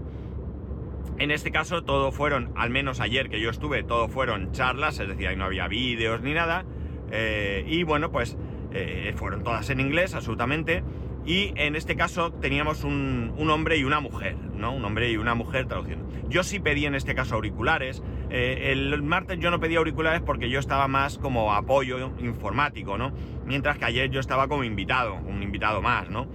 En 1.19 1.31
este 1.31 1.51
caso 1.51 1.83
todo 1.83 2.13
fueron, 2.13 2.53
al 2.55 2.69
menos 2.69 3.01
ayer 3.01 3.29
que 3.29 3.41
yo 3.41 3.49
estuve, 3.49 3.83
todo 3.83 4.07
fueron 4.07 4.53
charlas, 4.53 4.99
es 4.99 5.07
decir, 5.09 5.27
ahí 5.27 5.35
no 5.35 5.45
había 5.45 5.67
vídeos 5.67 6.21
ni 6.21 6.33
nada. 6.33 6.63
Eh, 7.11 7.65
y 7.67 7.83
bueno, 7.83 8.09
pues 8.09 8.37
eh, 8.71 9.13
fueron 9.15 9.43
todas 9.43 9.69
en 9.69 9.79
inglés, 9.79 10.13
absolutamente. 10.13 10.83
Y 11.25 11.53
en 11.55 11.75
este 11.75 11.95
caso 11.95 12.31
teníamos 12.31 12.83
un, 12.83 13.33
hombre 13.49 13.77
y 13.77 13.83
una 13.83 13.99
mujer, 13.99 14.35
¿no? 14.55 14.73
Un 14.73 14.83
hombre 14.85 15.11
y 15.11 15.17
una 15.17 15.35
mujer 15.35 15.67
traduciendo. 15.67 16.07
Yo 16.29 16.43
sí 16.43 16.59
pedí 16.59 16.85
en 16.85 16.95
este 16.95 17.13
caso 17.13 17.35
auriculares. 17.35 18.01
Eh, 18.29 18.71
el 18.71 19.01
martes 19.03 19.39
yo 19.39 19.51
no 19.51 19.59
pedí 19.59 19.75
auriculares 19.75 20.21
porque 20.21 20.49
yo 20.49 20.59
estaba 20.59 20.87
más 20.87 21.17
como 21.17 21.53
apoyo 21.53 22.11
informático, 22.19 22.97
¿no? 22.97 23.11
Mientras 23.45 23.77
que 23.77 23.85
ayer 23.85 24.09
yo 24.09 24.19
estaba 24.19 24.47
como 24.47 24.63
invitado, 24.63 25.15
un 25.15 25.43
invitado 25.43 25.81
más, 25.81 26.09
¿no? 26.09 26.27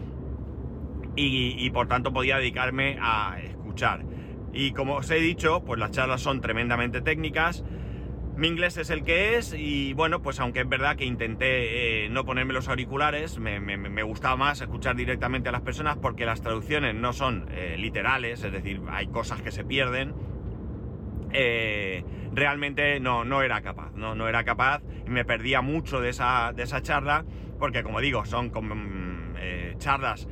y 1.17 1.71
por 1.71 1.87
tanto 1.87 2.13
podía 2.13 2.39
dedicarme 2.39 2.99
a 3.01 3.39
escuchar. 3.41 4.05
Y 4.55 4.71
como 4.71 4.95
os 4.95 5.11
he 5.11 5.17
dicho, 5.17 5.65
pues 5.65 5.81
las 5.81 5.91
charlas 5.91 6.21
son 6.21 6.41
tremendamente 6.41 7.01
técnicas. 7.01 7.65
Mi 8.37 8.49
inglés 8.49 8.77
es 8.79 8.91
el 8.91 9.05
que 9.05 9.37
es 9.37 9.55
y 9.57 9.93
bueno, 9.93 10.21
pues 10.21 10.41
aunque 10.41 10.61
es 10.61 10.69
verdad 10.69 10.97
que 10.97 11.05
intenté 11.05 12.05
eh, 12.05 12.09
no 12.09 12.25
ponerme 12.25 12.53
los 12.53 12.69
auriculares, 12.69 13.39
me, 13.39 14.03
gustaba 14.03 14.37
más 14.37 14.61
escuchar 14.61 14.97
directamente 14.97 15.51
a 15.51 15.53
las 15.53 15.61
personas 15.61 15.97
porque 15.99 16.27
las 16.27 16.43
traducciones 16.43 16.97
no 16.97 17.13
son 17.13 17.47
eh, 17.53 17.77
literales, 17.79 18.43
es 18.43 18.51
decir, 18.51 18.81
hay 18.91 19.07
cosas 19.07 19.41
que 19.41 19.53
se 19.53 19.65
pierden. 19.65 20.15
Eh, 21.33 22.05
realmente 22.33 22.99
no, 22.99 23.25
no 23.25 23.43
era 23.43 23.61
capaz, 23.61 23.93
no, 23.95 24.17
no 24.17 24.29
era 24.29 24.43
capaz 24.43 24.83
y 25.07 25.11
me 25.11 25.25
perdía 25.25 25.63
mucho 25.63 26.01
de 26.01 26.09
esa, 26.11 26.53
de 26.53 26.65
esa 26.65 26.83
charla 26.83 27.25
porque 27.61 27.85
como 27.85 28.01
digo, 28.01 28.25
son 28.25 28.51
como, 28.51 28.75
charlas 29.79 30.29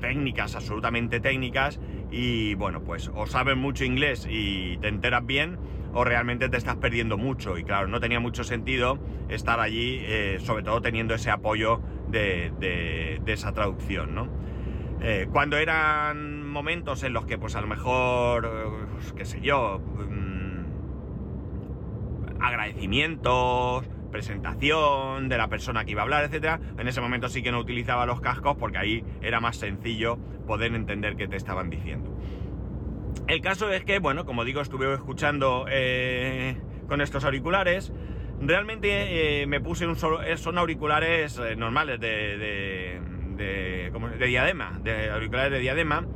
técnicas, 0.00 0.54
absolutamente 0.54 1.20
técnicas 1.20 1.80
y 2.10 2.54
bueno, 2.54 2.82
pues 2.84 3.10
o 3.14 3.26
sabes 3.26 3.56
mucho 3.56 3.84
inglés 3.84 4.26
y 4.28 4.76
te 4.78 4.88
enteras 4.88 5.24
bien 5.24 5.58
o 5.94 6.04
realmente 6.04 6.48
te 6.48 6.56
estás 6.56 6.76
perdiendo 6.76 7.16
mucho. 7.16 7.56
Y 7.56 7.64
claro, 7.64 7.88
no 7.88 8.00
tenía 8.00 8.20
mucho 8.20 8.44
sentido 8.44 8.98
estar 9.28 9.60
allí, 9.60 10.00
eh, 10.02 10.38
sobre 10.40 10.62
todo 10.62 10.82
teniendo 10.82 11.14
ese 11.14 11.30
apoyo 11.30 11.80
de, 12.08 13.20
esa 13.26 13.52
traducción, 13.52 14.14
¿no? 14.14 14.28
Eh, 15.00 15.28
cuando 15.32 15.56
eran 15.56 16.46
momentos 16.46 17.02
en 17.02 17.12
los 17.12 17.26
que, 17.26 17.38
pues 17.38 17.56
a 17.56 17.60
lo 17.60 17.66
mejor, 17.66 18.88
pues, 18.92 19.12
qué 19.12 19.24
sé 19.24 19.40
yo, 19.40 19.80
mm, 19.80 20.54
agradecimientos, 22.40 23.84
presentación 24.10 25.28
de 25.28 25.36
la 25.36 25.48
persona 25.48 25.84
que 25.84 25.90
iba 25.90 26.02
a 26.02 26.04
hablar, 26.04 26.24
etcétera, 26.24 26.60
en 26.78 26.86
ese 26.86 27.00
momento 27.00 27.28
sí 27.28 27.42
que 27.42 27.50
no 27.50 27.58
utilizaba 27.58 28.06
los 28.06 28.20
cascos 28.20 28.56
porque 28.56 28.78
ahí 28.78 29.04
era 29.20 29.40
más 29.40 29.56
sencillo 29.56 30.18
poder 30.46 30.72
entender 30.72 31.16
qué 31.16 31.26
te 31.26 31.36
estaban 31.36 31.68
diciendo. 31.68 32.16
El 33.26 33.40
caso 33.40 33.70
es 33.70 33.84
que, 33.84 33.98
bueno, 34.00 34.26
como 34.26 34.44
digo, 34.44 34.60
estuve 34.60 34.92
escuchando 34.92 35.64
eh, 35.70 36.60
con 36.88 37.00
estos 37.00 37.24
auriculares. 37.24 37.92
Realmente 38.40 39.42
eh, 39.42 39.46
me 39.46 39.60
puse 39.60 39.86
un 39.86 39.96
solo. 39.96 40.22
Eh, 40.22 40.36
son 40.36 40.58
auriculares 40.58 41.40
normales 41.56 42.00
de. 42.00 42.36
de, 42.36 43.00
de, 43.36 44.26
diadema. 44.26 44.78
De 44.82 45.10
auriculares 45.10 45.52
de 45.52 45.58
diadema. 45.60 46.06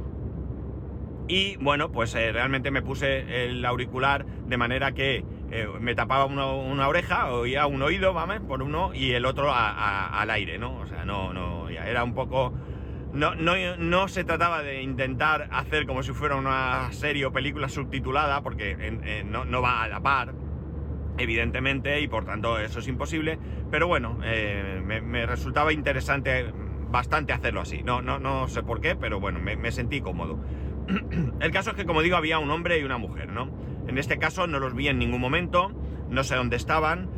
Y 1.28 1.56
bueno, 1.56 1.92
pues 1.92 2.14
realmente 2.14 2.70
me 2.70 2.82
puse 2.82 3.44
el 3.44 3.64
auricular 3.64 4.24
de 4.24 4.56
manera 4.56 4.92
que 4.92 5.24
me 5.78 5.94
tapaba 5.94 6.24
una 6.24 6.88
oreja, 6.88 7.30
oía 7.30 7.66
un 7.66 7.82
oído, 7.82 8.14
¿vale? 8.14 8.40
Por 8.40 8.62
uno 8.62 8.94
y 8.94 9.12
el 9.12 9.26
otro 9.26 9.52
al 9.52 10.30
aire, 10.30 10.56
¿no? 10.58 10.78
O 10.78 10.86
sea, 10.86 11.04
no, 11.04 11.34
no, 11.34 11.70
ya 11.70 11.86
era 11.86 12.02
un 12.02 12.14
poco 12.14 12.54
no, 13.12 13.34
no, 13.34 14.08
se 14.08 14.24
trataba 14.24 14.62
de 14.62 14.82
intentar 14.82 15.48
hacer 15.50 15.86
como 15.86 16.02
si 16.02 16.12
fuera 16.12 16.36
una 16.36 16.92
serie 16.92 17.26
o 17.26 17.32
película 17.32 17.68
subtitulada, 17.68 18.42
porque 18.42 19.24
no, 19.24 19.62
va 19.62 19.82
a 19.82 19.88
la 19.88 20.00
par, 20.00 20.34
evidentemente, 21.16 22.00
y 22.00 22.08
por 22.08 22.24
tanto 22.24 22.58
eso 22.58 22.80
es 22.80 22.88
imposible. 22.88 23.38
Pero 23.70 23.86
bueno, 23.86 24.18
eh, 24.24 24.82
me, 24.84 25.26
resultaba 25.26 25.72
interesante 25.72 26.52
bastante 26.90 27.32
hacerlo 27.32 27.60
así. 27.60 27.82
No, 27.82 28.02
no, 28.02 28.18
no 28.18 28.48
sé 28.48 28.62
por 28.62 28.80
qué, 28.80 28.94
pero 28.94 29.20
bueno, 29.20 29.38
me, 29.40 29.56
me 29.56 29.72
sentí 29.72 30.00
cómodo. 30.00 30.38
El 31.40 31.50
caso 31.50 31.70
es 31.70 31.76
que, 31.76 31.86
como 31.86 32.02
digo, 32.02 32.16
había 32.16 32.38
un 32.38 32.50
hombre 32.50 32.78
y 32.78 32.84
una 32.84 32.98
mujer, 32.98 33.30
¿no? 33.30 33.50
En 33.86 33.98
este 33.98 34.18
caso 34.18 34.46
no 34.46 34.58
los 34.58 34.74
vi 34.74 34.88
en 34.88 34.98
ningún 34.98 35.20
momento, 35.20 35.72
no 36.10 36.24
sé 36.24 36.36
dónde 36.36 36.56
estaban. 36.56 37.08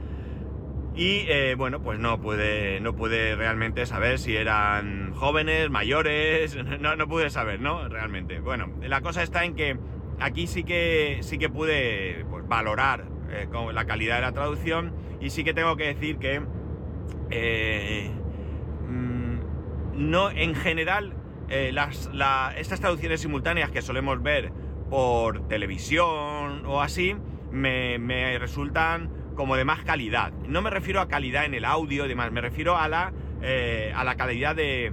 Y 0.95 1.25
eh, 1.29 1.55
bueno, 1.57 1.81
pues 1.83 1.99
no 1.99 2.21
pude, 2.21 2.81
no 2.81 2.95
pude 2.95 3.37
realmente 3.37 3.87
saber 3.87 4.19
si 4.19 4.37
eran 4.37 5.13
jóvenes, 5.15 5.71
mayores, 5.71 6.57
no, 6.81 6.97
no 6.97 7.09
pude 7.09 7.31
saber, 7.31 7.61
¿no? 7.61 7.89
Realmente. 7.89 8.41
Bueno, 8.41 8.69
la 8.83 9.01
cosa 9.01 9.23
está 9.23 9.45
en 9.45 9.55
que 9.55 9.79
aquí 10.19 10.47
sí 10.47 10.65
que, 10.65 11.19
sí 11.23 11.39
que 11.39 11.49
pude 11.49 12.27
pues, 12.29 12.47
valorar 12.47 13.07
eh, 13.31 13.49
la 13.73 13.85
calidad 13.85 14.17
de 14.17 14.23
la 14.23 14.33
traducción 14.33 14.93
y 15.21 15.31
sí 15.31 15.45
que 15.45 15.55
tengo 15.55 15.77
que 15.77 15.87
decir 15.87 16.19
que 16.19 16.43
eh, 17.31 18.11
mm, 18.89 20.11
no, 20.11 20.31
en 20.31 20.55
general, 20.55 21.15
las, 21.73 22.09
estas 22.59 22.79
traducciones 22.79 23.21
simultáneas 23.21 23.71
que 23.73 23.83
solemos 23.83 24.23
ver 24.23 24.53
por 24.89 25.49
televisión 25.49 26.65
o 26.65 26.81
así, 26.81 27.17
me, 27.51 27.99
me 27.99 28.39
resultan 28.39 29.20
como 29.41 29.57
de 29.57 29.65
más 29.65 29.83
calidad. 29.85 30.35
No 30.47 30.61
me 30.61 30.69
refiero 30.69 31.01
a 31.01 31.09
calidad 31.09 31.47
en 31.47 31.55
el 31.55 31.65
audio 31.65 32.05
y 32.05 32.09
demás, 32.11 32.31
me 32.31 32.43
refiero 32.43 32.77
a 32.77 32.89
la, 32.89 33.15
eh, 33.41 33.91
a 33.97 34.05
la 34.05 34.15
calidad 34.15 34.55
de, 34.55 34.93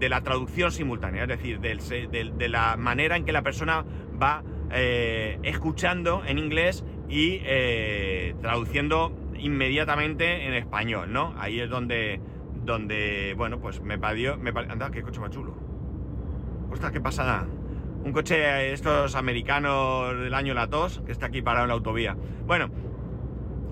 la 0.00 0.20
traducción 0.22 0.70
simultánea, 0.70 1.24
es 1.24 1.28
decir, 1.28 1.58
de, 1.58 2.48
la 2.48 2.76
manera 2.76 3.16
en 3.16 3.24
que 3.24 3.32
la 3.32 3.42
persona 3.42 3.84
va 4.22 4.44
eh, 4.70 5.40
escuchando 5.42 6.22
en 6.24 6.38
inglés 6.38 6.84
y 7.08 7.40
eh, 7.42 8.36
traduciendo 8.40 9.16
inmediatamente 9.36 10.46
en 10.46 10.54
español, 10.54 11.12
¿no? 11.12 11.34
Ahí 11.36 11.58
es 11.58 11.68
donde, 11.68 12.20
donde 12.64 13.34
bueno, 13.36 13.58
pues 13.58 13.80
me 13.80 13.98
parió, 13.98 14.36
me 14.36 14.50
anda, 14.50 14.92
qué 14.92 15.02
coche 15.02 15.18
más 15.18 15.30
chulo. 15.30 15.56
Ostras, 16.70 16.92
qué 16.92 17.00
pasada. 17.00 17.48
Un 18.04 18.12
coche 18.12 18.72
estos 18.72 19.16
americanos 19.16 20.16
del 20.20 20.34
año 20.34 20.54
Latos, 20.54 21.02
que 21.04 21.10
está 21.10 21.26
aquí 21.26 21.42
parado 21.42 21.64
en 21.64 21.68
la 21.68 21.74
autovía. 21.74 22.16
Bueno, 22.46 22.70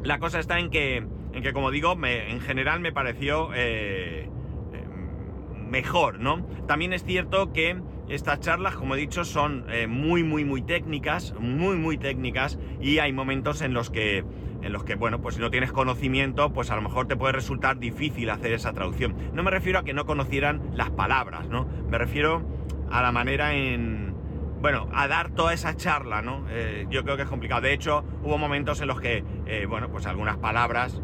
la 0.03 0.19
cosa 0.19 0.39
está 0.39 0.59
en 0.59 0.71
que, 0.71 0.97
en 0.97 1.43
que 1.43 1.53
como 1.53 1.71
digo, 1.71 1.97
en 2.05 2.41
general 2.41 2.81
me 2.81 2.93
pareció 2.93 3.51
eh, 3.55 4.29
eh, 4.73 4.85
mejor, 5.71 6.21
¿no? 6.21 6.47
También 6.67 6.93
es 6.93 7.05
cierto 7.05 7.53
que 7.53 7.81
estas 8.09 8.41
charlas, 8.41 8.75
como 8.75 8.97
he 8.97 8.99
dicho, 8.99 9.25
son 9.25 9.67
eh, 9.71 9.87
muy, 9.87 10.25
muy, 10.25 10.45
muy 10.45 10.63
técnicas, 10.63 11.35
muy, 11.39 11.77
muy 11.77 11.97
técnicas, 11.97 12.59
y 12.81 12.99
hay 12.99 13.13
momentos 13.13 13.63
en 13.63 13.73
los 13.73 13.91
que, 13.91 14.25
en 14.63 14.73
los 14.73 14.85
que, 14.85 14.97
bueno, 14.97 15.21
pues 15.21 15.37
si 15.37 15.41
no 15.41 15.51
tienes 15.51 15.71
conocimiento, 15.71 16.53
pues 16.53 16.71
a 16.71 16.77
lo 16.77 16.83
mejor 16.83 17.07
te 17.07 17.17
puede 17.17 17.33
resultar 17.33 17.79
difícil 17.79 18.31
hacer 18.31 18.53
esa 18.53 18.73
traducción. 18.73 19.15
No 19.33 19.43
me 19.43 19.51
refiero 19.51 19.79
a 19.79 19.85
que 19.85 19.95
no 19.95 20.07
conocieran 20.07 20.61
las 20.75 20.91
palabras, 20.91 21.49
¿no? 21.49 21.69
Me 21.89 21.99
refiero 21.99 22.43
a 22.91 23.03
la 23.03 23.13
manera 23.13 23.55
en, 23.55 24.10
bueno, 24.61 24.89
a 24.93 25.09
dar 25.09 25.31
toda 25.31 25.55
esa 25.55 25.75
charla, 25.77 26.21
¿no? 26.21 26.45
Eh, 26.51 26.87
yo 26.91 27.03
creo 27.03 27.17
que 27.17 27.23
es 27.23 27.29
complicado. 27.29 27.63
De 27.63 27.73
hecho, 27.73 28.05
hubo 28.23 28.37
momentos 28.37 28.81
en 28.81 28.89
los 28.89 29.01
que, 29.01 29.25
eh, 29.47 29.67
bueno, 29.67 29.89
pues 29.89 30.07
algunas 30.07 30.37
palabras 30.37 31.01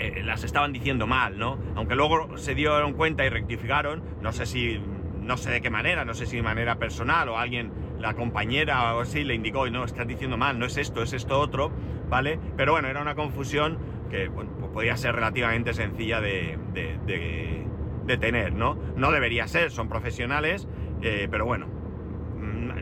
eh, 0.00 0.22
las 0.24 0.42
estaban 0.42 0.72
diciendo 0.72 1.06
mal, 1.06 1.38
¿no? 1.38 1.58
Aunque 1.76 1.94
luego 1.94 2.36
se 2.36 2.54
dieron 2.54 2.94
cuenta 2.94 3.24
y 3.24 3.28
rectificaron, 3.28 4.02
no 4.20 4.32
sé 4.32 4.46
si, 4.46 4.80
no 5.22 5.36
sé 5.36 5.50
de 5.50 5.60
qué 5.60 5.70
manera, 5.70 6.04
no 6.04 6.14
sé 6.14 6.26
si 6.26 6.36
de 6.36 6.42
manera 6.42 6.76
personal 6.76 7.28
o 7.28 7.38
alguien, 7.38 7.72
la 8.00 8.14
compañera 8.14 8.96
o 8.96 9.00
así, 9.00 9.22
le 9.22 9.34
indicó, 9.34 9.70
no, 9.70 9.84
estás 9.84 10.06
diciendo 10.06 10.36
mal, 10.36 10.58
no 10.58 10.66
es 10.66 10.76
esto, 10.76 11.02
es 11.02 11.12
esto 11.12 11.38
otro, 11.38 11.70
¿vale? 12.08 12.38
Pero 12.56 12.72
bueno, 12.72 12.88
era 12.88 13.00
una 13.00 13.14
confusión 13.14 13.78
que, 14.10 14.28
bueno, 14.28 14.50
pues 14.58 14.72
podía 14.72 14.96
ser 14.96 15.14
relativamente 15.14 15.72
sencilla 15.72 16.20
de, 16.20 16.58
de, 16.74 18.18
tener, 18.18 18.54
¿no? 18.54 18.78
No 18.96 19.10
debería 19.12 19.46
ser, 19.46 19.70
son 19.70 19.88
profesionales, 19.88 20.68
pero 21.00 21.44
bueno, 21.44 21.66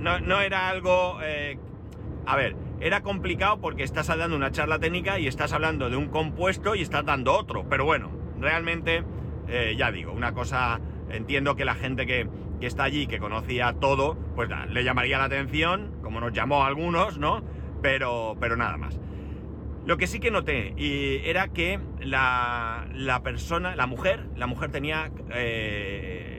no, 0.05 0.41
era 0.41 0.69
algo... 0.69 1.19
Eh, 1.23 1.59
a 2.27 2.37
ver, 2.37 2.57
era 2.81 3.03
complicado 3.03 3.61
porque 3.61 3.83
estás 3.83 4.07
dando 4.07 4.37
una 4.37 4.51
charla 4.51 4.79
técnica 4.79 5.19
y 5.19 5.27
estás 5.27 5.53
hablando 5.53 5.91
de 5.91 5.97
un 5.97 6.09
compuesto 6.09 6.75
y 6.75 6.83
estás 6.83 7.05
dando 7.05 7.33
otro. 7.33 7.67
Pero 7.69 7.85
bueno, 7.85 8.11
realmente, 8.39 9.05
eh, 9.49 9.75
ya 9.77 9.91
digo, 9.91 10.13
una 10.13 10.33
cosa, 10.33 10.81
entiendo 11.11 11.57
que 11.57 11.65
la 11.65 11.75
gente 11.75 12.07
que, 12.07 12.29
está 12.61 12.85
allí, 12.85 13.07
que 13.07 13.19
conocía 13.19 13.75
todo, 13.75 14.17
pues 14.35 14.49
le 14.71 14.85
llamaría 14.85 15.19
la 15.19 15.25
atención, 15.25 15.93
como 16.03 16.19
nos 16.21 16.33
llamó 16.33 16.65
a 16.65 16.69
algunos, 16.69 17.19
¿no? 17.19 17.43
Pero, 17.83 18.39
pero 18.41 18.57
nada 18.57 18.79
más. 18.79 18.99
Lo 19.85 19.99
que 19.99 20.07
sí 20.07 20.19
que 20.19 20.31
noté 20.31 20.73
y 20.79 21.21
era 21.29 21.49
que 21.49 21.79
la, 22.01 22.87
la 22.95 23.23
persona, 23.23 23.77
la 23.77 23.87
mujer, 23.87 24.27
la 24.35 24.47
mujer 24.47 24.71
tenía 24.71 25.11
eh, 25.35 26.34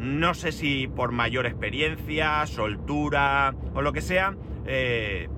no 0.00 0.32
sé 0.32 0.50
si 0.50 0.88
por 0.88 1.12
mayor 1.12 1.44
experiencia, 1.44 2.46
soltura 2.46 3.54
o 3.74 3.82
lo 3.82 3.92
que 3.92 4.00
sea, 4.00 4.34
eh, 4.66 5.28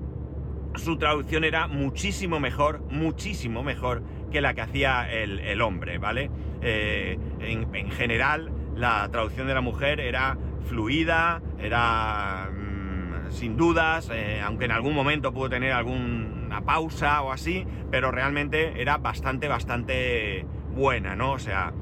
su 0.75 0.97
traducción 0.97 1.43
era 1.43 1.67
muchísimo 1.67 2.39
mejor, 2.39 2.81
muchísimo 2.89 3.61
mejor 3.61 4.03
que 4.31 4.39
la 4.39 4.53
que 4.53 4.61
hacía 4.61 5.11
el, 5.11 5.61
hombre, 5.61 5.97
¿vale? 5.97 6.31
Eh, 6.61 7.19
en, 7.41 7.91
general, 7.91 8.51
la 8.75 9.07
traducción 9.11 9.47
de 9.47 9.53
la 9.53 9.61
mujer 9.61 9.99
era 9.99 10.37
fluida, 10.65 11.41
era 11.59 12.49
mm, 12.49 13.31
sin 13.31 13.57
dudas, 13.57 14.09
eh, 14.13 14.41
aunque 14.41 14.65
en 14.65 14.71
algún 14.71 14.95
momento 14.95 15.33
pudo 15.33 15.49
tener 15.49 15.73
alguna 15.73 16.61
pausa 16.61 17.21
o 17.21 17.33
así, 17.33 17.67
pero 17.91 18.11
realmente 18.11 18.81
era 18.81 18.97
bastante, 18.97 19.49
bastante 19.49 20.45
buena, 20.73 21.15
¿no? 21.15 21.33
O 21.33 21.39
sea, 21.39 21.73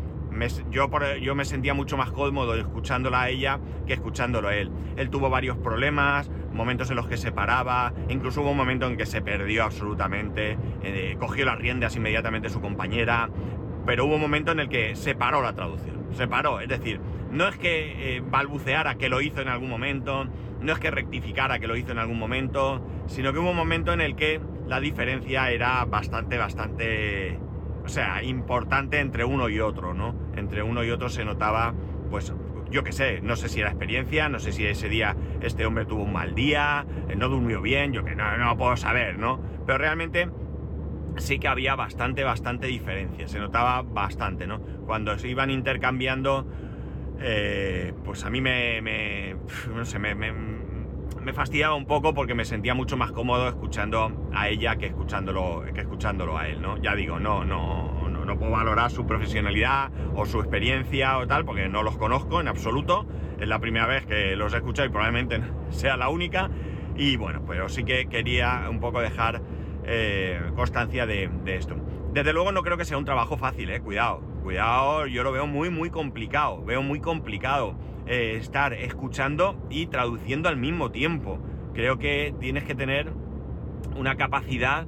yo, 0.70 0.90
yo 1.22 1.36
me 1.36 1.46
sentía 1.46 1.74
mucho 1.74 1.98
más 1.98 2.12
cómodo 2.12 2.56
escuchándola 2.56 3.22
a 3.22 3.30
ella 3.30 3.60
que 3.86 3.94
escuchándolo 3.94 4.48
a 4.50 4.56
él. 4.56 4.72
Él 4.98 5.10
tuvo 5.10 5.30
varios 5.30 5.58
problemas, 5.58 6.30
momentos 6.54 6.90
en 6.90 6.96
los 6.96 7.08
que 7.08 7.18
se 7.18 7.32
paraba, 7.32 7.94
incluso 8.10 8.42
hubo 8.42 8.52
un 8.52 8.58
momento 8.58 8.88
en 8.88 8.98
que 8.98 9.06
se 9.06 9.22
perdió 9.22 9.64
absolutamente, 9.64 10.58
eh, 10.84 11.16
cogió 11.20 11.46
las 11.46 11.58
riendas 11.58 11.96
inmediatamente 11.96 12.50
su 12.50 12.62
compañera, 12.62 13.30
pero 13.86 14.06
hubo 14.06 14.16
un 14.16 14.22
momento 14.22 14.52
en 14.52 14.60
el 14.60 14.70
que 14.70 14.96
se 14.96 15.16
paró 15.16 15.42
la 15.42 15.54
traducción, 15.54 16.08
se 16.12 16.28
paró, 16.28 16.60
es 16.60 16.70
decir, 16.70 17.00
no 17.32 17.48
es 17.48 17.58
que 17.58 18.18
eh, 18.18 18.22
balbuceara 18.22 18.96
que 18.96 19.10
lo 19.10 19.22
hizo 19.22 19.42
en 19.42 19.48
algún 19.48 19.70
momento, 19.70 20.28
no 20.62 20.74
es 20.74 20.80
que 20.80 20.92
rectificara 20.92 21.60
que 21.60 21.68
lo 21.68 21.76
hizo 21.76 21.92
en 21.92 21.98
algún 21.98 22.20
momento, 22.20 22.86
sino 23.08 23.34
que 23.34 23.40
hubo 23.40 23.52
un 23.52 23.56
momento 23.56 23.94
en 23.94 24.02
el 24.02 24.16
que 24.16 24.40
la 24.68 24.80
diferencia 24.80 25.50
era 25.50 25.84
bastante, 25.86 26.38
bastante, 26.38 27.40
o 27.84 27.90
sea, 27.90 28.24
importante 28.24 29.00
entre 29.00 29.26
uno 29.26 29.50
y 29.50 29.60
otro, 29.60 29.94
¿no? 29.94 30.16
Entre 30.36 30.64
uno 30.64 30.84
y 30.84 30.92
otro 30.92 31.10
se 31.10 31.26
notaba, 31.26 31.74
pues, 32.10 32.34
yo 32.70 32.84
qué 32.84 32.92
sé, 32.92 33.22
no 33.22 33.36
sé 33.36 33.50
si 33.50 33.60
era 33.60 33.70
experiencia, 33.70 34.30
no 34.30 34.40
sé 34.40 34.52
si 34.52 34.66
ese 34.66 34.88
día 34.88 35.16
este 35.42 35.66
hombre 35.66 35.86
tuvo 35.86 36.04
un 36.04 36.14
mal 36.14 36.34
día, 36.36 36.86
eh, 37.10 37.16
no 37.16 37.28
durmió 37.28 37.62
bien, 37.62 37.92
yo 37.92 38.04
que 38.04 38.16
no, 38.16 38.38
no 38.38 38.58
puedo 38.58 38.78
saber, 38.78 39.20
¿no? 39.20 39.42
Pero 39.66 39.78
realmente 39.78 40.30
sí 41.18 41.40
que 41.40 41.48
había 41.48 41.76
bastante, 41.76 42.24
bastante 42.24 42.68
diferencia, 42.68 43.28
se 43.28 43.40
notaba 43.40 43.82
bastante, 43.82 44.48
¿no? 44.48 44.60
Cuando 44.86 45.18
se 45.18 45.28
iban 45.28 45.50
intercambiando, 45.50 46.48
eh, 47.20 47.94
pues 48.04 48.24
a 48.26 48.30
mí 48.30 48.42
me, 48.42 49.36
no 49.76 49.86
sé, 49.86 50.00
me, 50.00 50.16
me, 51.20 51.34
fastidiaba 51.34 51.76
un 51.76 51.86
poco 51.86 52.14
porque 52.14 52.34
me 52.34 52.46
sentía 52.46 52.74
mucho 52.74 52.98
más 52.98 53.12
cómodo 53.12 53.48
escuchando 53.48 54.12
a 54.34 54.50
ella 54.50 54.76
que 54.76 54.88
escuchándolo, 54.88 55.64
que 55.74 55.82
escuchándolo 55.82 56.38
a 56.38 56.48
él, 56.48 56.62
¿no? 56.62 56.78
Ya 56.78 56.96
digo, 56.96 57.20
no, 57.20 57.44
no, 57.46 58.10
no, 58.10 58.26
no 58.26 58.38
puedo 58.38 58.52
valorar 58.52 58.92
su 58.92 59.06
profesionalidad 59.06 59.92
o 60.16 60.26
su 60.26 60.40
experiencia 60.40 61.18
o 61.18 61.28
tal, 61.28 61.46
porque 61.46 61.68
no 61.68 61.84
los 61.84 61.98
conozco 61.98 62.42
en 62.42 62.48
absoluto, 62.48 63.06
es 63.40 63.48
la 63.48 63.60
primera 63.60 63.88
vez 63.88 64.06
que 64.06 64.36
los 64.36 64.54
he 64.54 64.58
escuchado 64.58 64.88
y 64.88 64.92
probablemente 64.92 65.42
sea 65.70 65.98
la 65.98 66.10
única, 66.10 66.50
y 66.96 67.16
bueno, 67.18 67.44
pero 67.48 67.70
sí 67.70 67.84
que 67.84 68.08
quería 68.08 68.68
un 68.70 68.80
poco 68.80 69.02
dejar 69.02 69.42
eh, 69.84 70.40
constancia 70.56 71.06
de, 71.06 71.30
esto. 71.46 71.76
Desde 72.14 72.34
luego 72.34 72.52
no 72.52 72.62
creo 72.62 72.78
que 72.78 72.86
sea 72.86 72.98
un 72.98 73.06
trabajo 73.06 73.38
fácil, 73.38 73.70
eh, 73.70 73.80
cuidado, 73.80 74.22
cuidado, 74.44 75.08
yo 75.08 75.24
lo 75.24 75.32
veo 75.32 75.48
muy 75.48 75.70
muy 75.70 75.90
complicado, 75.90 76.64
veo 76.64 76.84
muy 76.84 77.00
complicado 77.00 77.76
eh, 78.08 78.38
estar 78.40 78.74
escuchando 78.74 79.56
y 79.70 79.88
traduciendo 79.88 80.50
al 80.50 80.58
mismo 80.58 80.92
tiempo. 80.92 81.40
Creo 81.74 81.98
que 81.98 82.34
tienes 82.40 82.64
que 82.64 82.76
tener 82.76 83.12
una 83.96 84.16
capacidad, 84.16 84.88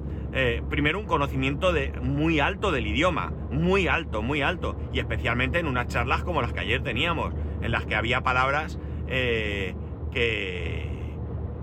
primero 0.68 0.98
un 0.98 1.06
conocimiento 1.06 1.72
de, 1.72 1.92
muy 2.02 2.40
alto 2.40 2.72
del 2.72 2.86
idioma, 2.86 3.32
muy 3.50 3.86
alto, 3.86 4.22
muy 4.22 4.42
alto, 4.42 4.76
y 4.92 4.98
especialmente 4.98 5.60
en 5.60 5.66
unas 5.66 5.86
charlas 5.86 6.24
como 6.24 6.42
las 6.42 6.52
que 6.52 6.60
ayer 6.60 6.82
teníamos, 6.82 7.32
en 7.62 7.70
las 7.70 7.86
que 7.86 7.94
había 7.94 8.22
palabras 8.22 8.78
que, 9.06 9.74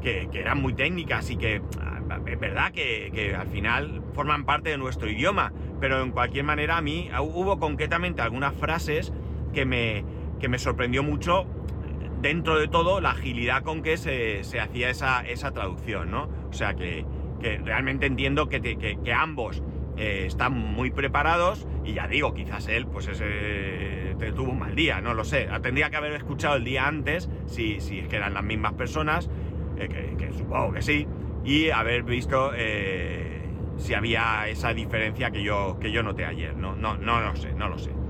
que, 0.01 0.29
que, 0.31 0.39
eran 0.39 0.61
muy 0.61 0.73
técnicas 0.73 1.29
y 1.29 1.35
que 1.35 1.61
es 2.25 2.39
verdad 2.39 2.71
que, 2.71 3.35
al 3.37 3.47
final 3.47 4.01
forman 4.13 4.45
parte 4.45 4.69
de 4.69 4.77
nuestro 4.77 5.09
idioma, 5.09 5.53
pero 5.79 6.01
en 6.01 6.11
cualquier 6.11 6.43
manera 6.43 6.77
a 6.77 6.81
mí 6.81 7.09
hubo 7.19 7.59
concretamente 7.59 8.21
algunas 8.21 8.53
frases 8.55 9.13
que 9.53 9.65
me, 9.65 10.03
que 10.41 10.49
me 10.49 10.59
sorprendió 10.59 11.03
mucho 11.03 11.45
dentro 12.21 12.59
de 12.59 12.67
todo 12.67 12.99
la 12.99 13.11
agilidad 13.11 13.63
con 13.63 13.81
que 13.81 13.95
se, 13.97 14.41
hacía 14.59 14.89
esa, 14.89 15.21
esa, 15.21 15.51
traducción, 15.51 16.11
¿no? 16.11 16.29
O 16.49 16.53
sea 16.53 16.73
que, 16.73 17.05
realmente 17.63 18.07
entiendo 18.07 18.49
que, 18.49 19.13
ambos 19.15 19.63
eh, 19.97 20.25
están 20.25 20.53
muy 20.53 20.91
preparados 20.91 21.67
y 21.85 21.93
ya 21.93 22.07
digo, 22.07 22.33
quizás 22.33 22.67
él 22.67 22.85
pues 22.87 23.07
ese, 23.07 24.15
tuvo 24.35 24.51
un 24.51 24.59
mal 24.59 24.75
día, 24.75 24.99
no 24.99 25.13
lo 25.13 25.23
sé. 25.23 25.47
Tendría 25.61 25.89
que 25.89 25.97
haber 25.97 26.13
escuchado 26.13 26.55
el 26.55 26.63
día 26.63 26.87
antes, 26.87 27.29
si, 27.45 27.79
si 27.79 27.99
es 27.99 28.07
que 28.07 28.17
eran 28.17 28.33
las 28.33 28.43
mismas 28.43 28.73
personas, 28.73 29.29
eh, 29.77 30.15
que 30.17 30.31
supongo 30.33 30.73
que 30.73 30.81
sí, 30.81 31.07
y 31.43 31.69
haber 31.69 32.03
visto 32.03 32.51
eh, 32.55 33.41
si 33.77 33.93
había 33.93 34.47
esa 34.47 34.73
diferencia 34.73 35.31
que 35.31 35.43
yo, 35.43 35.77
que 35.79 35.91
yo 35.91 36.03
noté 36.03 36.25
ayer. 36.25 36.55
No, 36.55 36.75
no, 36.75 36.97
no 36.97 37.21
lo 37.21 37.35
sé, 37.35 37.53
no 37.53 37.67
lo 37.67 37.77
sé. 37.77 38.00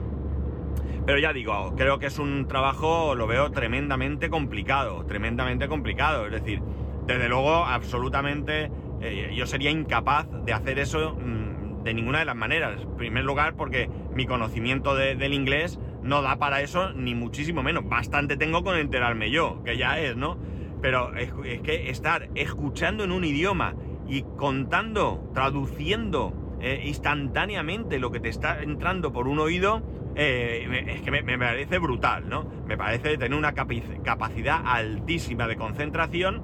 Pero 1.11 1.19
ya 1.19 1.33
digo, 1.33 1.73
creo 1.75 1.99
que 1.99 2.05
es 2.05 2.19
un 2.19 2.47
trabajo, 2.47 3.15
lo 3.15 3.27
veo 3.27 3.51
tremendamente 3.51 4.29
complicado, 4.29 5.05
tremendamente 5.05 5.67
complicado. 5.67 6.25
Es 6.25 6.31
decir, 6.31 6.61
desde 7.05 7.27
luego, 7.27 7.65
absolutamente, 7.65 8.71
eh, 9.01 9.33
yo 9.35 9.45
sería 9.45 9.71
incapaz 9.71 10.27
de 10.45 10.53
hacer 10.53 10.79
eso 10.79 11.17
mm, 11.19 11.83
de 11.83 11.93
ninguna 11.93 12.19
de 12.19 12.25
las 12.25 12.37
maneras. 12.37 12.81
En 12.81 12.95
primer 12.95 13.25
lugar, 13.25 13.55
porque 13.57 13.89
mi 14.15 14.25
conocimiento 14.25 14.95
del 14.95 15.33
inglés 15.33 15.81
no 16.01 16.21
da 16.21 16.37
para 16.37 16.61
eso, 16.61 16.93
ni 16.93 17.13
muchísimo 17.13 17.61
menos. 17.61 17.89
Bastante 17.89 18.37
tengo 18.37 18.63
con 18.63 18.77
enterarme 18.77 19.31
yo, 19.31 19.61
que 19.65 19.75
ya 19.75 19.99
es, 19.99 20.15
¿no? 20.15 20.37
Pero 20.81 21.13
es, 21.17 21.33
que 21.61 21.89
estar 21.89 22.29
escuchando 22.35 23.03
en 23.03 23.11
un 23.11 23.25
idioma 23.25 23.75
y 24.07 24.21
contando, 24.37 25.29
traduciendo 25.33 26.57
eh, 26.61 26.83
instantáneamente 26.85 27.99
lo 27.99 28.11
que 28.11 28.21
te 28.21 28.29
está 28.29 28.63
entrando 28.63 29.11
por 29.11 29.27
un 29.27 29.39
oído, 29.39 29.83
eh, 30.15 30.85
es 30.87 31.01
que 31.01 31.11
me, 31.11 31.37
parece 31.37 31.79
brutal, 31.79 32.29
¿no? 32.29 32.43
Me 32.67 32.77
parece 32.77 33.17
tener 33.17 33.37
una 33.37 33.53
capacidad 33.53 34.61
altísima 34.65 35.47
de 35.47 35.55
concentración 35.55 36.43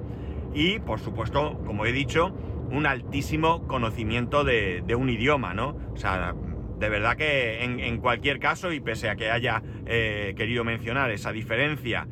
y, 0.54 0.78
por 0.78 1.00
supuesto, 1.00 1.60
como 1.66 1.84
he 1.84 1.92
dicho, 1.92 2.34
un 2.70 2.86
altísimo 2.86 3.66
conocimiento 3.66 4.44
de, 4.44 4.82
un 4.96 5.10
idioma, 5.10 5.54
¿no? 5.54 5.76
O 5.92 5.96
sea, 5.96 6.34
de 6.78 6.88
verdad 6.88 7.16
que 7.16 7.64
en, 7.64 7.98
cualquier 7.98 8.38
caso, 8.38 8.72
y 8.72 8.80
pese 8.80 9.10
a 9.10 9.16
que 9.16 9.30
haya 9.30 9.62
eh, 9.86 10.34
querido 10.36 10.64
mencionar 10.64 11.10
esa 11.10 11.32
diferencia 11.32 12.06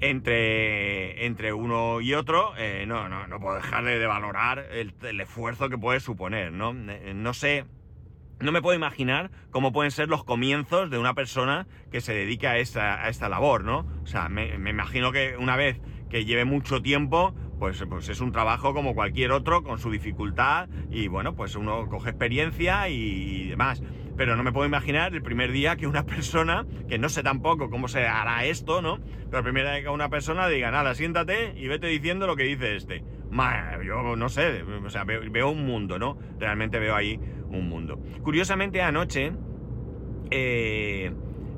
entre, 0.00 1.26
entre 1.26 1.52
uno 1.52 2.00
y 2.00 2.14
otro, 2.14 2.52
eh, 2.56 2.84
no, 2.86 3.08
no, 3.08 3.26
no 3.26 3.38
puedo 3.38 3.56
dejar 3.56 3.84
de, 3.84 4.06
valorar 4.06 4.66
el, 4.72 5.20
esfuerzo 5.20 5.68
que 5.68 5.78
puede 5.78 6.00
suponer, 6.00 6.52
¿no? 6.52 6.72
No 6.72 7.34
sé, 7.34 7.66
no 8.40 8.52
me 8.52 8.62
puedo 8.62 8.76
imaginar 8.76 9.30
cómo 9.50 9.72
pueden 9.72 9.90
ser 9.90 10.08
los 10.08 10.24
comienzos 10.24 10.90
de 10.90 10.98
una 10.98 11.14
persona 11.14 11.66
que 11.90 12.00
se 12.00 12.14
dedica 12.14 12.52
a 12.52 12.58
esta, 12.58 13.04
a 13.04 13.08
esta 13.08 13.28
labor, 13.28 13.64
¿no? 13.64 13.86
O 14.02 14.06
sea, 14.06 14.28
me, 14.28 14.54
imagino 14.54 15.12
que 15.12 15.36
una 15.38 15.56
vez 15.56 15.80
que 16.08 16.24
lleve 16.24 16.44
mucho 16.44 16.82
tiempo, 16.82 17.34
pues, 17.58 17.84
pues 17.88 18.08
es 18.08 18.20
un 18.20 18.32
trabajo 18.32 18.74
como 18.74 18.94
cualquier 18.94 19.32
otro, 19.32 19.62
con 19.62 19.78
su 19.78 19.90
dificultad, 19.90 20.68
y 20.90 21.08
bueno, 21.08 21.36
pues 21.36 21.54
uno 21.54 21.88
coge 21.88 22.10
experiencia 22.10 22.88
y 22.88 23.48
demás 23.48 23.82
pero 24.20 24.36
no 24.36 24.42
me 24.42 24.52
puedo 24.52 24.66
imaginar 24.66 25.14
el 25.14 25.22
primer 25.22 25.50
día 25.50 25.76
que 25.76 25.86
una 25.86 26.04
persona, 26.06 26.66
que 26.90 26.98
no 26.98 27.08
sé 27.08 27.22
tampoco 27.22 27.70
cómo 27.70 27.88
se 27.88 28.06
hará 28.06 28.44
esto, 28.44 28.82
¿no? 28.82 29.00
Pero 29.30 29.38
el 29.38 29.44
primer 29.44 29.64
día 29.64 29.80
que 29.80 29.88
una 29.88 30.10
persona 30.10 30.46
diga, 30.46 30.70
nada, 30.70 30.94
siéntate 30.94 31.54
y 31.56 31.68
vete 31.68 31.86
diciendo 31.86 32.26
lo 32.26 32.36
que 32.36 32.42
dice 32.42 32.76
este. 32.76 33.02
yo 33.82 34.16
no 34.16 34.28
sé, 34.28 34.62
o 34.62 34.90
sea, 34.90 35.04
veo, 35.04 35.48
un 35.48 35.64
mundo, 35.64 35.98
¿no? 35.98 36.18
Realmente 36.38 36.78
veo 36.78 36.94
ahí 36.94 37.18
un 37.50 37.68
mundo. 37.68 37.98
Curiosamente 38.22 38.82
anoche... 38.82 39.32
Eh, 40.30 41.12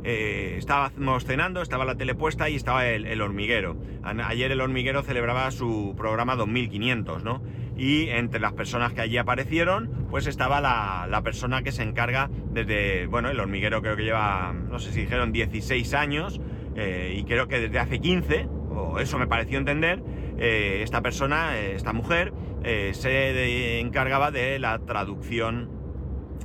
eh, 0.05 0.57
estábamos 0.59 1.25
cenando, 1.25 1.63
estaba 1.63 1.85
la 1.85 1.95
tele 1.95 2.17
puesta 2.17 2.49
y 2.49 2.57
estaba 2.57 2.87
el, 2.89 3.21
hormiguero. 3.21 3.77
Ayer 4.03 4.51
el 4.51 4.61
hormiguero 4.61 5.03
celebraba 5.03 5.51
su 5.53 5.95
programa 5.97 6.35
2500, 6.35 7.23
¿no? 7.23 7.41
Y 7.77 8.09
entre 8.09 8.41
las 8.41 8.53
personas 8.53 8.93
que 8.93 9.01
allí 9.01 9.17
aparecieron, 9.17 10.07
pues 10.11 10.27
estaba 10.27 10.61
la, 10.61 11.21
persona 11.23 11.63
que 11.63 11.71
se 11.71 11.85
encarga 11.85 12.31
desde, 12.51 13.07
bueno, 13.07 13.31
el 13.31 13.39
hormiguero 13.39 13.81
creo 13.81 13.97
que 13.97 14.03
lleva, 14.03 14.53
no 14.53 14.81
sé 14.81 14.91
si 14.93 15.03
dijeron 15.03 15.31
16 15.31 15.95
años, 15.95 16.41
eh, 16.75 17.15
y 17.17 17.25
creo 17.25 17.47
que 17.47 17.61
desde 17.61 17.79
hace 17.79 18.01
15, 18.01 18.49
o 18.71 18.99
eso 18.99 19.19
me 19.19 19.29
pareció 19.29 19.59
entender, 19.59 20.03
esta 20.37 21.03
persona, 21.03 21.57
esta 21.59 21.93
mujer, 21.93 22.33
se 22.65 23.79
encargaba 23.79 24.33
de 24.33 24.59
la 24.59 24.81
traducción 24.81 25.82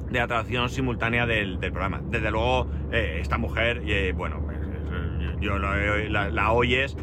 de 0.06 0.20
la 0.20 0.28
traducción 0.28 0.70
simultánea 0.70 1.26
del, 1.26 1.58
programa. 1.60 2.02
Desde 2.06 2.32
luego, 2.32 2.68
eh, 2.92 3.20
esta 3.22 3.38
mujer, 3.38 3.82
eh, 3.86 4.14
bueno, 4.16 4.42
pues, 4.44 4.58
yo 5.40 5.58
la, 5.58 6.52
oyes 6.52 6.96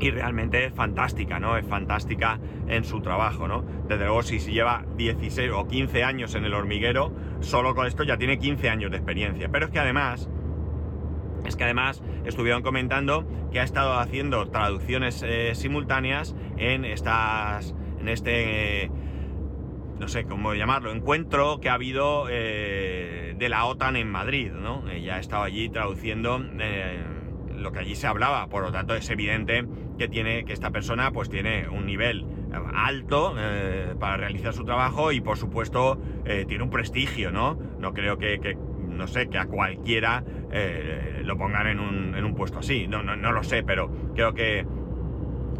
y 0.00 0.10
realmente 0.10 0.64
es 0.64 0.74
fantástica, 0.74 1.38
¿no? 1.38 1.56
Es 1.56 1.66
fantástica 1.66 2.40
en 2.66 2.84
su 2.84 3.00
trabajo, 3.00 3.46
¿no? 3.46 3.62
Desde 3.86 4.04
luego, 4.04 4.22
si, 4.22 4.38
lleva 4.38 4.84
16 4.96 5.50
o 5.54 5.68
15 5.68 6.02
años 6.02 6.34
en 6.34 6.44
el 6.44 6.54
hormiguero, 6.54 7.12
solo 7.40 7.74
con 7.74 7.86
esto 7.86 8.02
ya 8.02 8.16
tiene 8.16 8.38
15 8.38 8.68
años 8.68 8.90
de 8.90 8.96
experiencia. 8.96 9.48
Pero 9.50 9.66
es 9.66 9.70
que 9.70 9.78
además, 9.78 10.28
es 11.44 11.54
que 11.54 11.64
además 11.64 12.02
estuvieron 12.24 12.62
comentando 12.62 13.24
que 13.52 13.60
ha 13.60 13.64
estado 13.64 13.98
haciendo 13.98 14.48
traducciones 14.48 15.22
eh, 15.24 15.54
simultáneas 15.54 16.34
en 16.56 16.84
estas, 16.84 17.74
en 18.00 18.08
este 18.08 18.90
no 20.02 20.08
sé 20.08 20.24
cómo 20.24 20.52
llamarlo, 20.52 20.90
encuentro 20.90 21.60
que 21.60 21.68
ha 21.68 21.74
habido 21.74 22.26
eh, 22.28 23.36
de 23.38 23.48
la 23.48 23.66
OTAN 23.66 23.94
en 23.94 24.10
Madrid, 24.10 24.50
¿no? 24.50 24.90
Ella 24.90 25.14
ha 25.14 25.20
estado 25.20 25.44
allí 25.44 25.68
traduciendo 25.68 26.44
eh, 26.58 27.04
lo 27.56 27.70
que 27.70 27.78
allí 27.78 27.94
se 27.94 28.08
hablaba, 28.08 28.48
por 28.48 28.64
lo 28.64 28.72
tanto 28.72 28.96
es 28.96 29.08
evidente 29.10 29.64
que 29.96 30.08
tiene 30.08 30.44
que 30.44 30.54
esta 30.54 30.72
persona 30.72 31.12
pues 31.12 31.30
tiene 31.30 31.68
un 31.68 31.86
nivel 31.86 32.26
alto 32.74 33.36
eh, 33.38 33.94
para 34.00 34.16
realizar 34.16 34.52
su 34.52 34.64
trabajo 34.64 35.12
y 35.12 35.20
por 35.20 35.36
supuesto 35.36 36.02
tiene 36.24 36.64
un 36.64 36.70
prestigio, 36.70 37.30
¿no? 37.30 37.56
No 37.78 37.94
creo 37.94 38.18
que, 38.18 38.56
no 38.88 39.06
sé, 39.06 39.28
que 39.28 39.38
a 39.38 39.46
cualquiera 39.46 40.24
lo 41.22 41.36
pongan 41.36 41.68
en 41.68 41.78
un, 41.78 42.16
en 42.16 42.24
un 42.24 42.34
puesto 42.34 42.58
así. 42.58 42.88
No, 42.88 43.04
no, 43.04 43.14
no 43.14 43.30
lo 43.30 43.44
sé, 43.44 43.62
pero 43.62 43.88
creo 44.14 44.34
que 44.34 44.66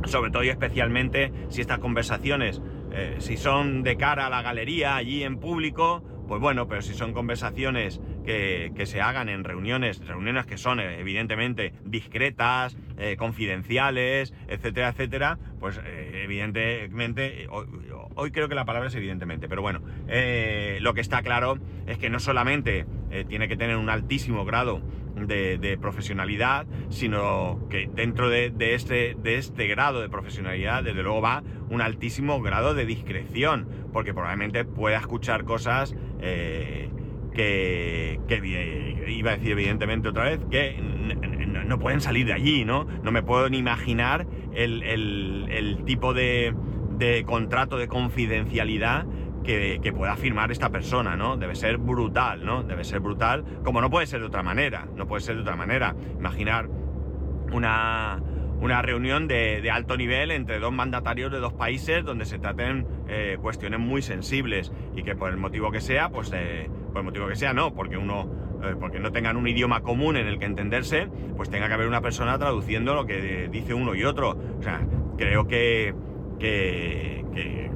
sobre 0.05 0.31
todo 0.31 0.43
y 0.43 0.49
especialmente 0.49 1.33
si 1.49 1.61
estas 1.61 1.79
conversaciones, 1.79 2.61
eh, 2.93 3.17
si 3.19 3.37
son 3.37 3.83
de 3.83 3.97
cara 3.97 4.27
a 4.27 4.31
la 4.31 4.43
galería, 4.43 4.97
allí 4.97 5.23
en 5.23 5.39
público, 5.39 6.03
pues 6.29 6.41
bueno, 6.41 6.69
pero 6.69 6.83
si 6.83 6.95
son 6.95 7.13
conversaciones 7.13 8.01
que, 8.25 8.73
se 8.85 9.01
hagan 9.01 9.29
en 9.29 9.45
reuniones, 9.45 10.07
reuniones 10.07 10.47
que 10.47 10.59
son 10.59 10.79
eh, 10.81 11.01
evidentemente 11.01 11.73
discretas, 11.85 12.77
eh, 12.99 13.17
confidenciales, 13.17 14.35
etcétera, 14.49 14.89
etcétera, 14.91 15.39
pues 15.59 15.81
evidentemente, 15.85 17.47
hoy, 18.15 18.31
creo 18.31 18.49
que 18.49 18.55
la 18.55 18.65
palabra 18.65 18.89
es 18.89 18.95
evidentemente, 18.95 19.49
pero 19.49 19.63
bueno, 19.63 19.81
lo 20.81 20.95
que 20.95 21.01
está 21.01 21.23
claro 21.23 21.59
es 21.87 21.99
que 21.99 22.11
no 22.11 22.19
solamente 22.19 22.87
tiene 23.29 23.47
que 23.47 23.57
tener 23.57 23.77
un 23.77 23.89
altísimo 23.89 24.45
grado 24.45 24.83
de, 25.27 25.79
profesionalidad, 25.81 26.67
sino 26.91 27.61
que 27.71 27.89
dentro 27.93 28.29
de, 28.29 28.53
este, 28.59 29.17
de 29.23 29.37
este 29.37 29.67
grado 29.67 30.01
de 30.01 30.09
profesionalidad, 30.09 30.83
desde 30.85 31.03
luego 31.03 31.21
va 31.21 31.43
un 31.71 31.81
altísimo 31.81 32.41
grado 32.41 32.75
de 32.75 32.87
discreción, 32.87 33.67
porque 33.93 34.13
probablemente 34.13 34.65
pueda 34.65 34.99
escuchar 34.99 35.45
cosas 35.45 35.95
eh, 36.21 36.91
que, 37.35 38.21
iba 39.09 39.31
a 39.33 39.37
decir 39.37 39.53
evidentemente 39.53 40.09
otra 40.09 40.25
vez, 40.25 40.41
que 40.51 40.77
no 41.67 41.79
pueden 41.79 42.01
salir 42.01 42.27
de 42.27 42.33
allí, 42.33 42.65
¿no? 42.65 42.85
No 43.03 43.13
me 43.13 43.23
puedo 43.23 43.49
ni 43.49 43.59
imaginar 43.59 44.27
el, 44.55 45.79
tipo 45.87 46.13
de, 46.15 46.55
de 46.99 47.25
contrato 47.25 47.79
de 47.79 47.89
confidencialidad 47.89 49.07
que, 49.43 49.93
pueda 49.93 50.17
firmar 50.17 50.51
esta 50.51 50.71
persona, 50.71 51.17
¿no? 51.17 51.37
Debe 51.37 51.55
ser 51.55 51.79
brutal, 51.79 52.45
¿no? 52.45 52.63
Debe 52.63 52.85
ser 52.85 53.01
brutal, 53.01 53.45
como 53.65 53.81
no 53.81 53.91
puede 53.91 54.07
ser 54.07 54.21
de 54.21 54.27
otra 54.27 54.43
manera, 54.43 54.87
no 54.97 55.07
puede 55.07 55.21
ser 55.23 55.37
de 55.37 55.43
otra 55.43 55.57
manera. 55.57 55.95
Imaginar 56.19 56.69
una, 57.53 58.21
una 58.61 58.81
reunión 58.81 59.29
de, 59.29 59.69
alto 59.71 59.97
nivel 59.97 60.31
entre 60.31 60.59
dos 60.61 60.73
mandatarios 60.73 61.33
de 61.33 61.41
dos 61.41 61.53
países 61.53 62.05
donde 62.05 62.25
se 62.25 62.39
traten 62.39 62.87
eh, 63.09 63.37
cuestiones 63.41 63.81
muy 63.81 64.03
sensibles 64.03 64.73
y 64.97 65.03
que 65.03 65.17
por 65.17 65.31
el 65.31 65.37
motivo 65.37 65.71
que 65.71 65.81
sea, 65.81 66.09
pues 66.09 66.31
eh, 66.35 66.71
por 66.93 66.99
el 66.99 67.05
motivo 67.05 67.27
que 67.29 67.37
sea, 67.37 67.53
no, 67.53 67.75
porque 67.75 67.97
uno, 67.97 68.31
eh, 68.63 68.75
porque 68.79 69.01
no 69.01 69.11
tengan 69.11 69.37
un 69.37 69.49
idioma 69.49 69.81
común 69.81 70.17
en 70.17 70.29
el 70.29 70.39
que 70.39 70.47
entenderse, 70.47 71.09
pues 71.37 71.51
tenga 71.51 71.69
que 71.69 71.75
haber 71.75 71.89
una 71.89 72.01
persona 72.01 72.39
traduciendo 72.39 72.95
lo 72.95 73.05
que 73.05 73.49
dice 73.51 73.75
uno 73.75 73.95
y 73.95 74.05
otro. 74.05 74.39
O 74.59 74.63
sea, 74.63 74.81
creo 75.17 75.49
que, 75.49 75.95
que, 76.39 77.25
que 77.35 77.72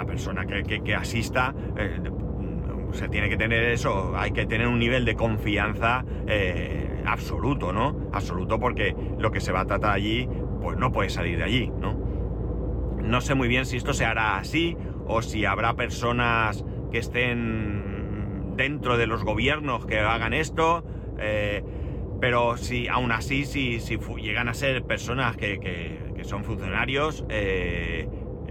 la 0.00 0.06
persona 0.06 0.46
que, 0.46 0.94
asista 0.94 1.54
eh, 1.76 2.00
se 2.92 3.08
tiene 3.08 3.28
que 3.28 3.36
tener 3.36 3.62
eso, 3.64 4.14
hay 4.16 4.30
que 4.30 4.46
tener 4.46 4.66
un 4.66 4.78
nivel 4.78 5.04
de 5.04 5.14
confianza 5.14 6.06
eh, 6.26 7.02
absoluto, 7.04 7.70
¿no? 7.72 8.08
Absoluto 8.12 8.58
porque 8.58 8.96
lo 9.18 9.30
que 9.30 9.40
se 9.40 9.52
va 9.52 9.60
a 9.60 9.66
tratar 9.66 9.92
allí, 9.92 10.26
pues 10.62 10.78
no 10.78 10.90
puede 10.90 11.10
salir 11.10 11.36
de 11.36 11.44
allí, 11.44 11.70
¿no? 11.78 11.98
No 13.02 13.20
sé 13.20 13.34
muy 13.34 13.46
bien 13.46 13.66
si 13.66 13.76
esto 13.76 13.92
se 13.92 14.06
hará 14.06 14.38
así 14.38 14.76
o 15.06 15.20
si 15.20 15.44
habrá 15.44 15.74
personas 15.74 16.64
que 16.90 16.98
estén 16.98 18.54
dentro 18.56 18.96
de 18.96 19.06
los 19.06 19.22
gobiernos 19.22 19.84
que 19.84 19.98
hagan 19.98 20.32
esto, 20.32 20.82
eh, 21.18 21.62
pero 22.22 22.56
si 22.56 22.88
aún 22.88 23.12
así, 23.12 23.44
si, 23.44 23.80
si 23.80 23.98
llegan 24.22 24.48
a 24.48 24.54
ser 24.54 24.82
personas 24.82 25.36
que, 25.36 25.60
que 25.60 26.24
son 26.24 26.42
funcionarios, 26.42 27.24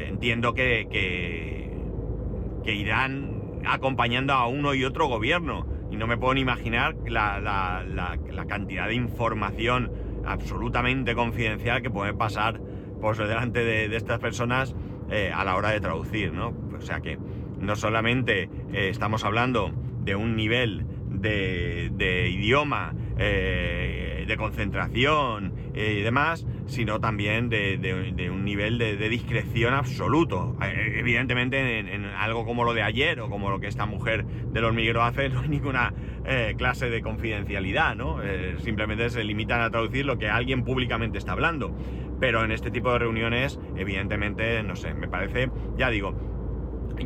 entiendo 0.08 0.54
que, 0.54 0.88
que, 0.92 2.74
irán 2.74 3.62
acompañando 3.66 4.34
a 4.34 4.48
uno 4.48 4.76
y 4.76 4.84
otro 4.86 5.08
gobierno. 5.08 5.66
Y 5.92 5.98
no 5.98 6.06
me 6.06 6.18
puedo 6.18 6.36
ni 6.36 6.42
imaginar 6.42 6.96
la, 7.08 7.40
la, 7.40 8.46
cantidad 8.48 8.88
de 8.88 8.94
información 8.94 9.92
absolutamente 10.26 11.16
confidencial 11.16 11.82
que 11.82 11.90
puede 11.90 12.14
pasar 12.14 12.60
por 13.02 13.18
delante 13.18 13.64
de, 13.64 13.96
estas 13.96 14.20
personas 14.20 14.76
eh, 15.10 15.32
a 15.34 15.44
la 15.44 15.56
hora 15.56 15.72
de 15.72 15.82
traducir, 15.82 16.32
¿no? 16.32 16.54
O 16.78 16.82
sea 16.82 17.02
que 17.02 17.18
no 17.60 17.76
solamente 17.76 18.44
eh, 18.72 18.90
estamos 18.90 19.24
hablando 19.26 19.72
de 20.02 20.16
un 20.16 20.36
nivel 20.36 20.86
de, 21.10 21.90
de 21.94 22.30
idioma, 22.30 22.94
eh, 23.18 24.09
de 24.30 24.38
concentración 24.38 25.54
y 25.74 26.02
demás, 26.02 26.46
sino 26.70 27.00
también 27.00 27.50
de, 27.50 28.30
un 28.32 28.46
nivel 28.46 28.78
de, 28.78 29.10
discreción 29.10 29.74
absoluto. 29.74 30.56
Eh, 30.62 30.96
evidentemente 31.00 31.80
en, 31.80 32.06
algo 32.06 32.46
como 32.46 32.64
lo 32.64 32.74
de 32.74 32.84
ayer 32.84 33.20
o 33.20 33.30
como 33.30 33.50
lo 33.50 33.60
que 33.60 33.68
esta 33.68 33.86
mujer 33.86 34.26
del 34.26 34.64
hormiguero 34.64 35.04
hace 35.04 35.30
no 35.30 35.42
hay 35.42 35.50
ninguna 35.50 35.94
eh, 36.26 36.54
clase 36.58 36.90
de 36.90 37.02
confidencialidad, 37.02 37.96
¿no? 37.96 38.22
Eh, 38.24 38.56
simplemente 38.60 39.10
se 39.10 39.24
limitan 39.24 39.62
a 39.62 39.70
traducir 39.70 40.06
lo 40.06 40.18
que 40.18 40.30
alguien 40.30 40.64
públicamente 40.64 41.18
está 41.18 41.34
hablando. 41.34 41.76
Pero 42.20 42.44
en 42.44 42.52
este 42.52 42.70
tipo 42.70 42.92
de 42.92 43.00
reuniones, 43.00 43.60
evidentemente, 43.78 44.62
no 44.64 44.76
sé, 44.76 44.94
me 44.94 45.08
parece, 45.08 45.50
ya 45.78 45.90
digo, 45.90 46.14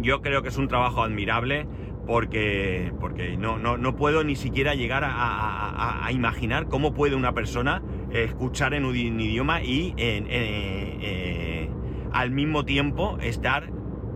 yo 0.01 0.21
creo 0.21 0.41
que 0.41 0.49
es 0.49 0.57
un 0.57 0.67
trabajo 0.67 1.03
admirable 1.03 1.67
porque, 2.05 2.91
porque 2.99 3.37
no, 3.37 3.57
no, 3.57 3.95
puedo 3.95 4.23
ni 4.23 4.35
siquiera 4.35 4.75
llegar 4.75 5.03
a, 5.05 6.09
imaginar 6.11 6.67
cómo 6.67 6.93
puede 6.93 7.15
una 7.15 7.33
persona 7.33 7.81
escuchar 8.11 8.73
en 8.73 8.85
un 8.85 8.95
idioma 8.95 9.63
y 9.63 9.93
eh, 9.97 11.69
al 12.11 12.31
mismo 12.31 12.63
tiempo 12.65 13.17
estar 13.21 13.69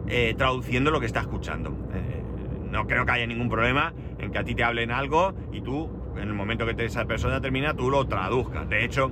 eh, 0.07 0.35
traduciendo 0.37 0.91
lo 0.91 0.99
que 1.01 1.05
está 1.05 1.21
escuchando. 1.21 1.71
Eh, 1.93 2.23
no 2.71 2.87
creo 2.87 3.05
que 3.05 3.11
haya 3.11 3.27
ningún 3.27 3.49
problema 3.49 3.93
en 4.19 4.31
que 4.31 4.37
a 4.37 4.43
ti 4.43 4.55
te 4.55 4.63
hablen 4.63 4.91
algo 4.91 5.33
y 5.51 5.61
tú, 5.61 5.89
en 6.15 6.29
el 6.29 6.33
momento 6.33 6.65
que 6.65 6.85
esa 6.85 7.05
persona 7.05 7.41
termina, 7.41 7.73
tú 7.73 7.89
lo 7.89 8.05
traduzcas. 8.07 8.69
De 8.69 8.85
hecho, 8.85 9.11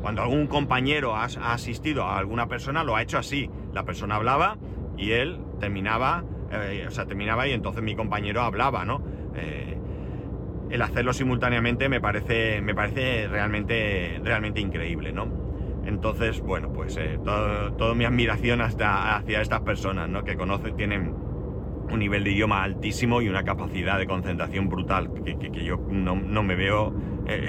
cuando 0.00 0.22
algún 0.22 0.48
compañero 0.48 1.14
ha 1.14 1.24
asistido 1.24 2.04
a 2.04 2.18
alguna 2.18 2.48
persona, 2.48 2.82
lo 2.82 2.96
ha 2.96 3.02
hecho 3.02 3.18
así. 3.18 3.50
La 3.72 3.84
persona 3.84 4.16
hablaba 4.16 4.58
y 4.96 5.12
él 5.12 5.40
terminaba 5.60 6.24
eh, 6.52 6.84
o 6.86 6.90
sea, 6.90 7.06
terminaba 7.06 7.48
y 7.48 7.52
entonces 7.52 7.82
mi 7.82 7.94
compañero 7.94 8.42
hablaba, 8.42 8.84
¿no? 8.84 9.02
Eh, 9.34 9.78
el 10.70 10.82
hacerlo 10.82 11.12
simultáneamente 11.12 11.88
me 11.88 12.00
parece, 12.00 12.60
me 12.60 12.74
parece 12.74 13.28
realmente, 13.28 14.20
realmente 14.22 14.60
increíble, 14.60 15.12
¿no? 15.12 15.28
Entonces, 15.84 16.40
bueno, 16.40 16.72
pues 16.72 16.96
eh, 16.96 17.18
toda 17.24 17.94
mi 17.94 18.04
admiración 18.04 18.60
hacia 18.60 19.40
estas 19.40 19.60
personas, 19.60 20.08
¿no? 20.08 20.24
Que 20.24 20.36
conocen, 20.36 20.76
tienen 20.76 21.14
un 21.90 21.98
nivel 21.98 22.24
de 22.24 22.30
idioma 22.30 22.62
altísimo 22.62 23.20
y 23.20 23.28
una 23.28 23.42
capacidad 23.42 23.98
de 23.98 24.06
concentración 24.06 24.68
brutal 24.68 25.10
que, 25.24 25.64
yo 25.64 25.78
no, 25.90 26.42
me 26.42 26.54
veo, 26.54 26.94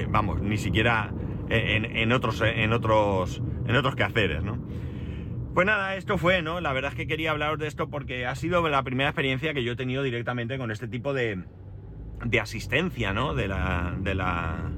vamos, 0.10 0.42
ni 0.42 0.58
siquiera 0.58 1.13
en, 1.48 1.86
en, 1.96 2.12
otros, 2.12 2.42
en, 2.42 2.74
otros, 2.74 3.42
en 3.68 3.76
otros 3.76 3.96
quehaceres, 3.96 4.44
¿no? 4.44 4.58
Pues 5.54 5.68
nada, 5.68 5.96
esto 5.96 6.18
fue, 6.18 6.42
¿no? 6.42 6.62
La 6.62 6.74
verdad 6.74 6.92
es 6.92 6.98
que 6.98 7.06
quería 7.06 7.30
hablaros 7.30 7.60
de 7.60 7.68
esto 7.68 7.88
porque 7.88 8.26
ha 8.26 8.34
sido 8.34 8.68
la 8.70 8.82
primera 8.82 9.10
experiencia 9.10 9.54
que 9.54 9.63
yo 9.63 9.74
he 9.74 9.76
tenido 9.76 10.02
directamente 10.02 10.58
con 10.58 10.72
este 10.72 10.88
tipo 10.88 11.13
de, 11.13 11.44
de 12.26 12.39
asistencia, 12.39 13.13
¿no? 13.13 13.36
De 13.36 13.48
la, 13.48 13.96
de 14.00 14.16
la 14.16 14.72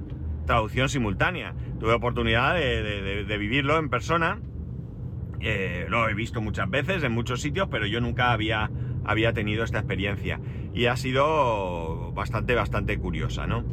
traducción 0.46 0.90
simultánea. 0.90 1.54
Tuve 1.80 1.94
oportunidad 1.94 2.56
de, 2.56 3.38
vivirlo 3.40 3.78
en 3.78 3.90
persona. 3.90 4.42
Eh, 5.40 5.86
lo 5.88 6.10
he 6.10 6.14
visto 6.14 6.42
muchas 6.42 6.70
veces 6.70 7.04
en 7.04 7.14
muchos 7.14 7.42
sitios, 7.42 7.70
pero 7.72 7.86
yo 7.86 8.02
nunca 8.02 8.34
había, 8.34 8.70
había 9.06 9.32
tenido 9.32 9.64
esta 9.64 9.80
experiencia. 9.80 10.42
Y 10.74 10.88
ha 10.88 10.98
sido 10.98 12.12
bastante, 12.12 12.54
bastante 12.54 12.98
curiosa, 12.98 13.48
¿no? 13.48 13.64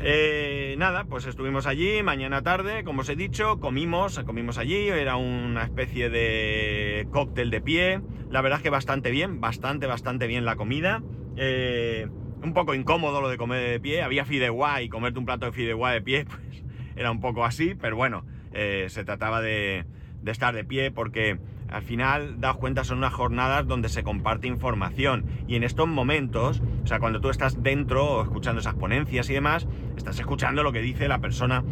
Eh, 0.00 0.76
nada, 0.78 1.06
pues 1.06 1.26
estuvimos 1.26 1.66
allí 1.66 2.04
mañana 2.04 2.42
tarde, 2.42 2.84
como 2.84 3.00
os 3.00 3.08
he 3.08 3.16
dicho, 3.16 3.58
comimos, 3.58 4.20
comimos 4.24 4.56
allí, 4.56 4.88
era 4.88 5.16
una 5.16 5.64
especie 5.64 6.08
de 6.08 7.08
cóctel 7.10 7.50
de 7.50 7.60
pie, 7.60 8.02
la 8.28 8.40
verdad 8.40 8.58
es 8.58 8.62
que 8.62 8.70
bastante 8.70 9.10
bien, 9.10 9.40
bastante, 9.40 9.86
bastante 9.86 10.28
bien 10.28 10.44
la 10.44 10.54
comida. 10.54 11.02
Eh, 11.34 12.08
un 12.42 12.52
poco 12.54 12.74
incómodo 12.74 13.20
lo 13.20 13.28
de 13.28 13.36
comer 13.38 13.68
de 13.70 13.80
pie, 13.80 14.02
había 14.02 14.24
fideuá 14.24 14.82
y 14.82 14.88
comerte 14.88 15.18
un 15.18 15.26
plato 15.26 15.46
de 15.46 15.52
fideuá 15.52 15.90
de 15.90 16.00
pie, 16.02 16.24
pues 16.28 16.64
era 16.94 17.10
un 17.10 17.20
poco 17.20 17.44
así, 17.44 17.74
pero 17.74 17.96
bueno, 17.96 18.24
eh, 18.52 18.86
se 18.90 19.04
trataba 19.04 19.40
de, 19.40 19.86
de 20.20 20.30
estar 20.30 20.54
de 20.54 20.64
pie 20.64 20.92
porque 20.92 21.40
al 21.70 21.82
final, 21.82 22.40
daos 22.40 22.56
cuenta, 22.56 22.84
son 22.84 22.98
unas 22.98 23.12
jornadas 23.12 23.66
donde 23.66 23.88
se 23.88 24.02
comparte 24.02 24.46
información. 24.46 25.24
Y 25.46 25.56
en 25.56 25.64
estos 25.64 25.86
momentos, 25.86 26.62
o 26.82 26.86
sea, 26.86 26.98
cuando 26.98 27.20
tú 27.20 27.30
estás 27.30 27.62
dentro, 27.62 28.22
escuchando 28.22 28.60
esas 28.60 28.74
ponencias 28.74 29.28
y 29.30 29.34
demás, 29.34 29.66
estás 29.96 30.18
escuchando 30.18 30.62
lo 30.62 30.72
que 30.72 30.80
dice 30.80 31.08
la 31.08 31.18
persona 31.18 31.64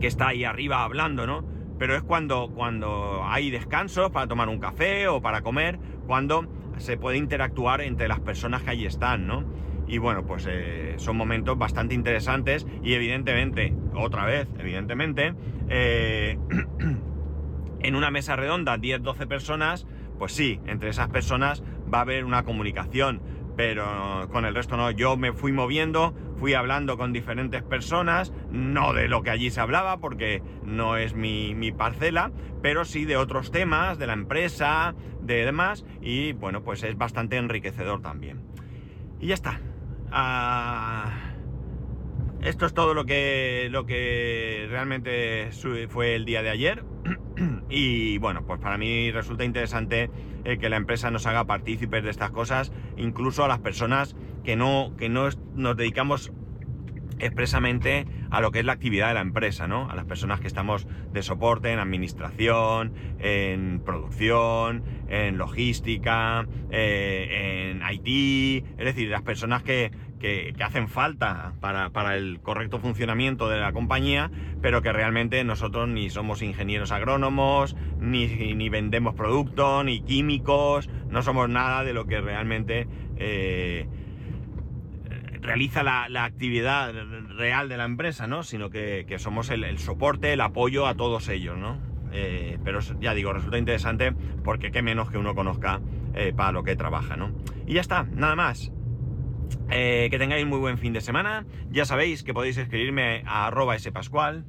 que 0.00 0.06
está 0.06 0.28
ahí 0.28 0.44
arriba 0.44 0.84
hablando, 0.84 1.26
¿no? 1.26 1.44
Pero 1.78 1.96
es 1.96 2.02
cuando, 2.02 2.50
cuando 2.54 3.22
hay 3.24 3.50
descansos 3.50 4.10
para 4.10 4.28
tomar 4.28 4.48
un 4.48 4.58
café 4.58 5.08
o 5.08 5.20
para 5.20 5.42
comer, 5.42 5.78
cuando 6.06 6.46
se 6.76 6.96
puede 6.96 7.18
interactuar 7.18 7.80
entre 7.80 8.08
las 8.08 8.20
personas 8.20 8.62
que 8.62 8.70
allí 8.70 8.86
están, 8.86 9.26
¿no? 9.26 9.44
Y 9.86 9.98
bueno, 9.98 10.24
pues 10.24 10.46
eh, 10.48 10.94
son 10.96 11.16
momentos 11.16 11.58
bastante 11.58 11.94
interesantes 11.94 12.66
y 12.82 12.94
evidentemente, 12.94 13.74
otra 13.94 14.24
vez, 14.24 14.48
evidentemente, 14.58 15.34
eh, 15.68 16.38
en 17.84 17.96
una 17.96 18.10
mesa 18.10 18.34
redonda 18.34 18.76
10-12 18.78 19.28
personas, 19.28 19.86
pues 20.18 20.32
sí, 20.32 20.60
entre 20.66 20.88
esas 20.88 21.08
personas 21.08 21.62
va 21.92 21.98
a 21.98 22.02
haber 22.02 22.24
una 22.24 22.44
comunicación, 22.44 23.20
pero 23.56 24.28
con 24.32 24.44
el 24.44 24.54
resto 24.54 24.76
no. 24.76 24.90
Yo 24.90 25.16
me 25.16 25.32
fui 25.32 25.52
moviendo, 25.52 26.14
fui 26.38 26.54
hablando 26.54 26.96
con 26.96 27.12
diferentes 27.12 27.62
personas, 27.62 28.32
no 28.50 28.94
de 28.94 29.08
lo 29.08 29.22
que 29.22 29.30
allí 29.30 29.50
se 29.50 29.60
hablaba, 29.60 29.98
porque 29.98 30.42
no 30.64 30.96
es 30.96 31.14
mi, 31.14 31.72
parcela, 31.72 32.32
pero 32.62 32.84
sí 32.84 33.04
de 33.04 33.16
otros 33.16 33.50
temas, 33.50 33.98
de 33.98 34.06
la 34.06 34.14
empresa, 34.14 34.94
de 35.20 35.44
demás, 35.44 35.84
y 36.00 36.32
bueno, 36.32 36.62
pues 36.62 36.82
es 36.82 36.96
bastante 36.96 37.36
enriquecedor 37.36 38.00
también. 38.00 38.40
Y 39.20 39.28
ya 39.28 39.34
está. 39.34 39.60
Ah, 40.10 41.33
esto 42.44 42.66
es 42.66 42.74
todo 42.74 42.92
lo 42.92 43.06
que, 43.06 43.68
lo 43.70 43.86
que 43.86 44.66
realmente 44.68 45.48
fue 45.88 46.14
el 46.14 46.26
día 46.26 46.42
de 46.42 46.50
ayer. 46.50 46.84
y 47.70 48.18
bueno, 48.18 48.44
pues 48.46 48.60
para 48.60 48.76
mí 48.76 49.10
resulta 49.10 49.44
interesante 49.44 50.10
eh, 50.44 50.58
que 50.58 50.68
la 50.68 50.76
empresa 50.76 51.10
nos 51.10 51.26
haga 51.26 51.46
partícipes 51.46 52.04
de 52.04 52.10
estas 52.10 52.30
cosas, 52.30 52.70
incluso 52.98 53.44
a 53.44 53.48
las 53.48 53.60
personas 53.60 54.14
que 54.44 54.56
no, 54.56 54.92
que 54.98 55.08
no 55.08 55.28
nos 55.54 55.76
dedicamos 55.76 56.32
expresamente 57.18 58.06
a 58.30 58.40
lo 58.40 58.50
que 58.50 58.58
es 58.58 58.64
la 58.64 58.72
actividad 58.72 59.08
de 59.08 59.14
la 59.14 59.20
empresa, 59.20 59.66
¿no? 59.66 59.88
A 59.88 59.94
las 59.94 60.04
personas 60.04 60.40
que 60.40 60.46
estamos 60.46 60.86
de 61.12 61.22
soporte 61.22 61.72
en 61.72 61.78
administración, 61.78 62.92
en 63.20 63.80
producción, 63.84 64.82
en 65.08 65.38
logística, 65.38 66.46
eh, 66.70 67.70
en 67.70 67.82
IT, 67.90 68.66
es 68.78 68.84
decir, 68.84 69.08
las 69.08 69.22
personas 69.22 69.62
que, 69.62 69.92
que, 70.24 70.54
hacen 70.64 70.88
falta 70.88 71.52
para, 71.60 72.16
el 72.16 72.40
correcto 72.40 72.78
funcionamiento 72.78 73.50
de 73.50 73.60
la 73.60 73.74
compañía, 73.74 74.30
pero 74.62 74.80
que 74.80 74.90
realmente 74.90 75.44
nosotros 75.44 75.86
ni 75.86 76.08
somos 76.08 76.40
ingenieros 76.40 76.92
agrónomos, 76.92 77.76
ni, 78.00 78.68
vendemos 78.70 79.14
productos, 79.14 79.84
ni 79.84 80.00
químicos, 80.00 80.88
no 81.10 81.20
somos 81.22 81.50
nada 81.50 81.84
de 81.84 81.92
lo 81.92 82.06
que 82.06 82.22
realmente 82.22 82.88
eh, 83.18 83.86
realiza 85.42 85.82
la, 85.82 86.24
actividad 86.24 86.94
real 87.36 87.68
de 87.68 87.76
la 87.76 87.84
empresa, 87.84 88.26
¿no? 88.26 88.44
Sino 88.44 88.70
que, 88.70 89.04
somos 89.18 89.50
el, 89.50 89.78
soporte, 89.78 90.32
el 90.32 90.40
apoyo 90.40 90.86
a 90.86 90.94
todos 90.94 91.28
ellos, 91.28 91.58
¿no? 91.58 91.76
Eh, 92.12 92.58
pero 92.64 92.80
ya 92.98 93.12
digo, 93.12 93.34
resulta 93.34 93.58
interesante 93.58 94.14
porque 94.42 94.70
qué 94.70 94.80
menos 94.80 95.10
que 95.10 95.18
uno 95.18 95.34
conozca 95.34 95.82
eh, 96.14 96.32
para 96.34 96.52
lo 96.52 96.62
que 96.62 96.76
trabaja, 96.76 97.14
¿no? 97.14 97.30
Y 97.66 97.74
ya 97.74 97.82
está, 97.82 98.04
nada 98.04 98.36
más. 98.36 98.72
Eh, 99.70 100.08
que 100.10 100.18
tengáis 100.18 100.46
muy 100.46 100.58
buen 100.58 100.78
fin 100.78 100.92
de 100.92 101.00
semana. 101.00 101.46
Ya 101.70 101.84
sabéis 101.84 102.22
que 102.22 102.34
podéis 102.34 102.56
escribirme 102.56 103.22
a 103.26 103.46
arroba 103.46 103.78
spascual, 103.78 104.44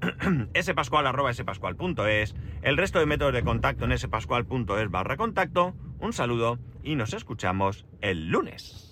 spascual 0.60 1.06
arroba 1.06 1.32
spascual.es, 1.32 2.34
el 2.62 2.76
resto 2.76 2.98
de 2.98 3.06
métodos 3.06 3.34
de 3.34 3.42
contacto 3.42 3.84
en 3.84 3.98
spascual.es 3.98 4.90
barra 4.90 5.16
contacto. 5.16 5.74
Un 5.98 6.12
saludo 6.12 6.58
y 6.82 6.94
nos 6.94 7.12
escuchamos 7.12 7.86
el 8.00 8.28
lunes. 8.28 8.89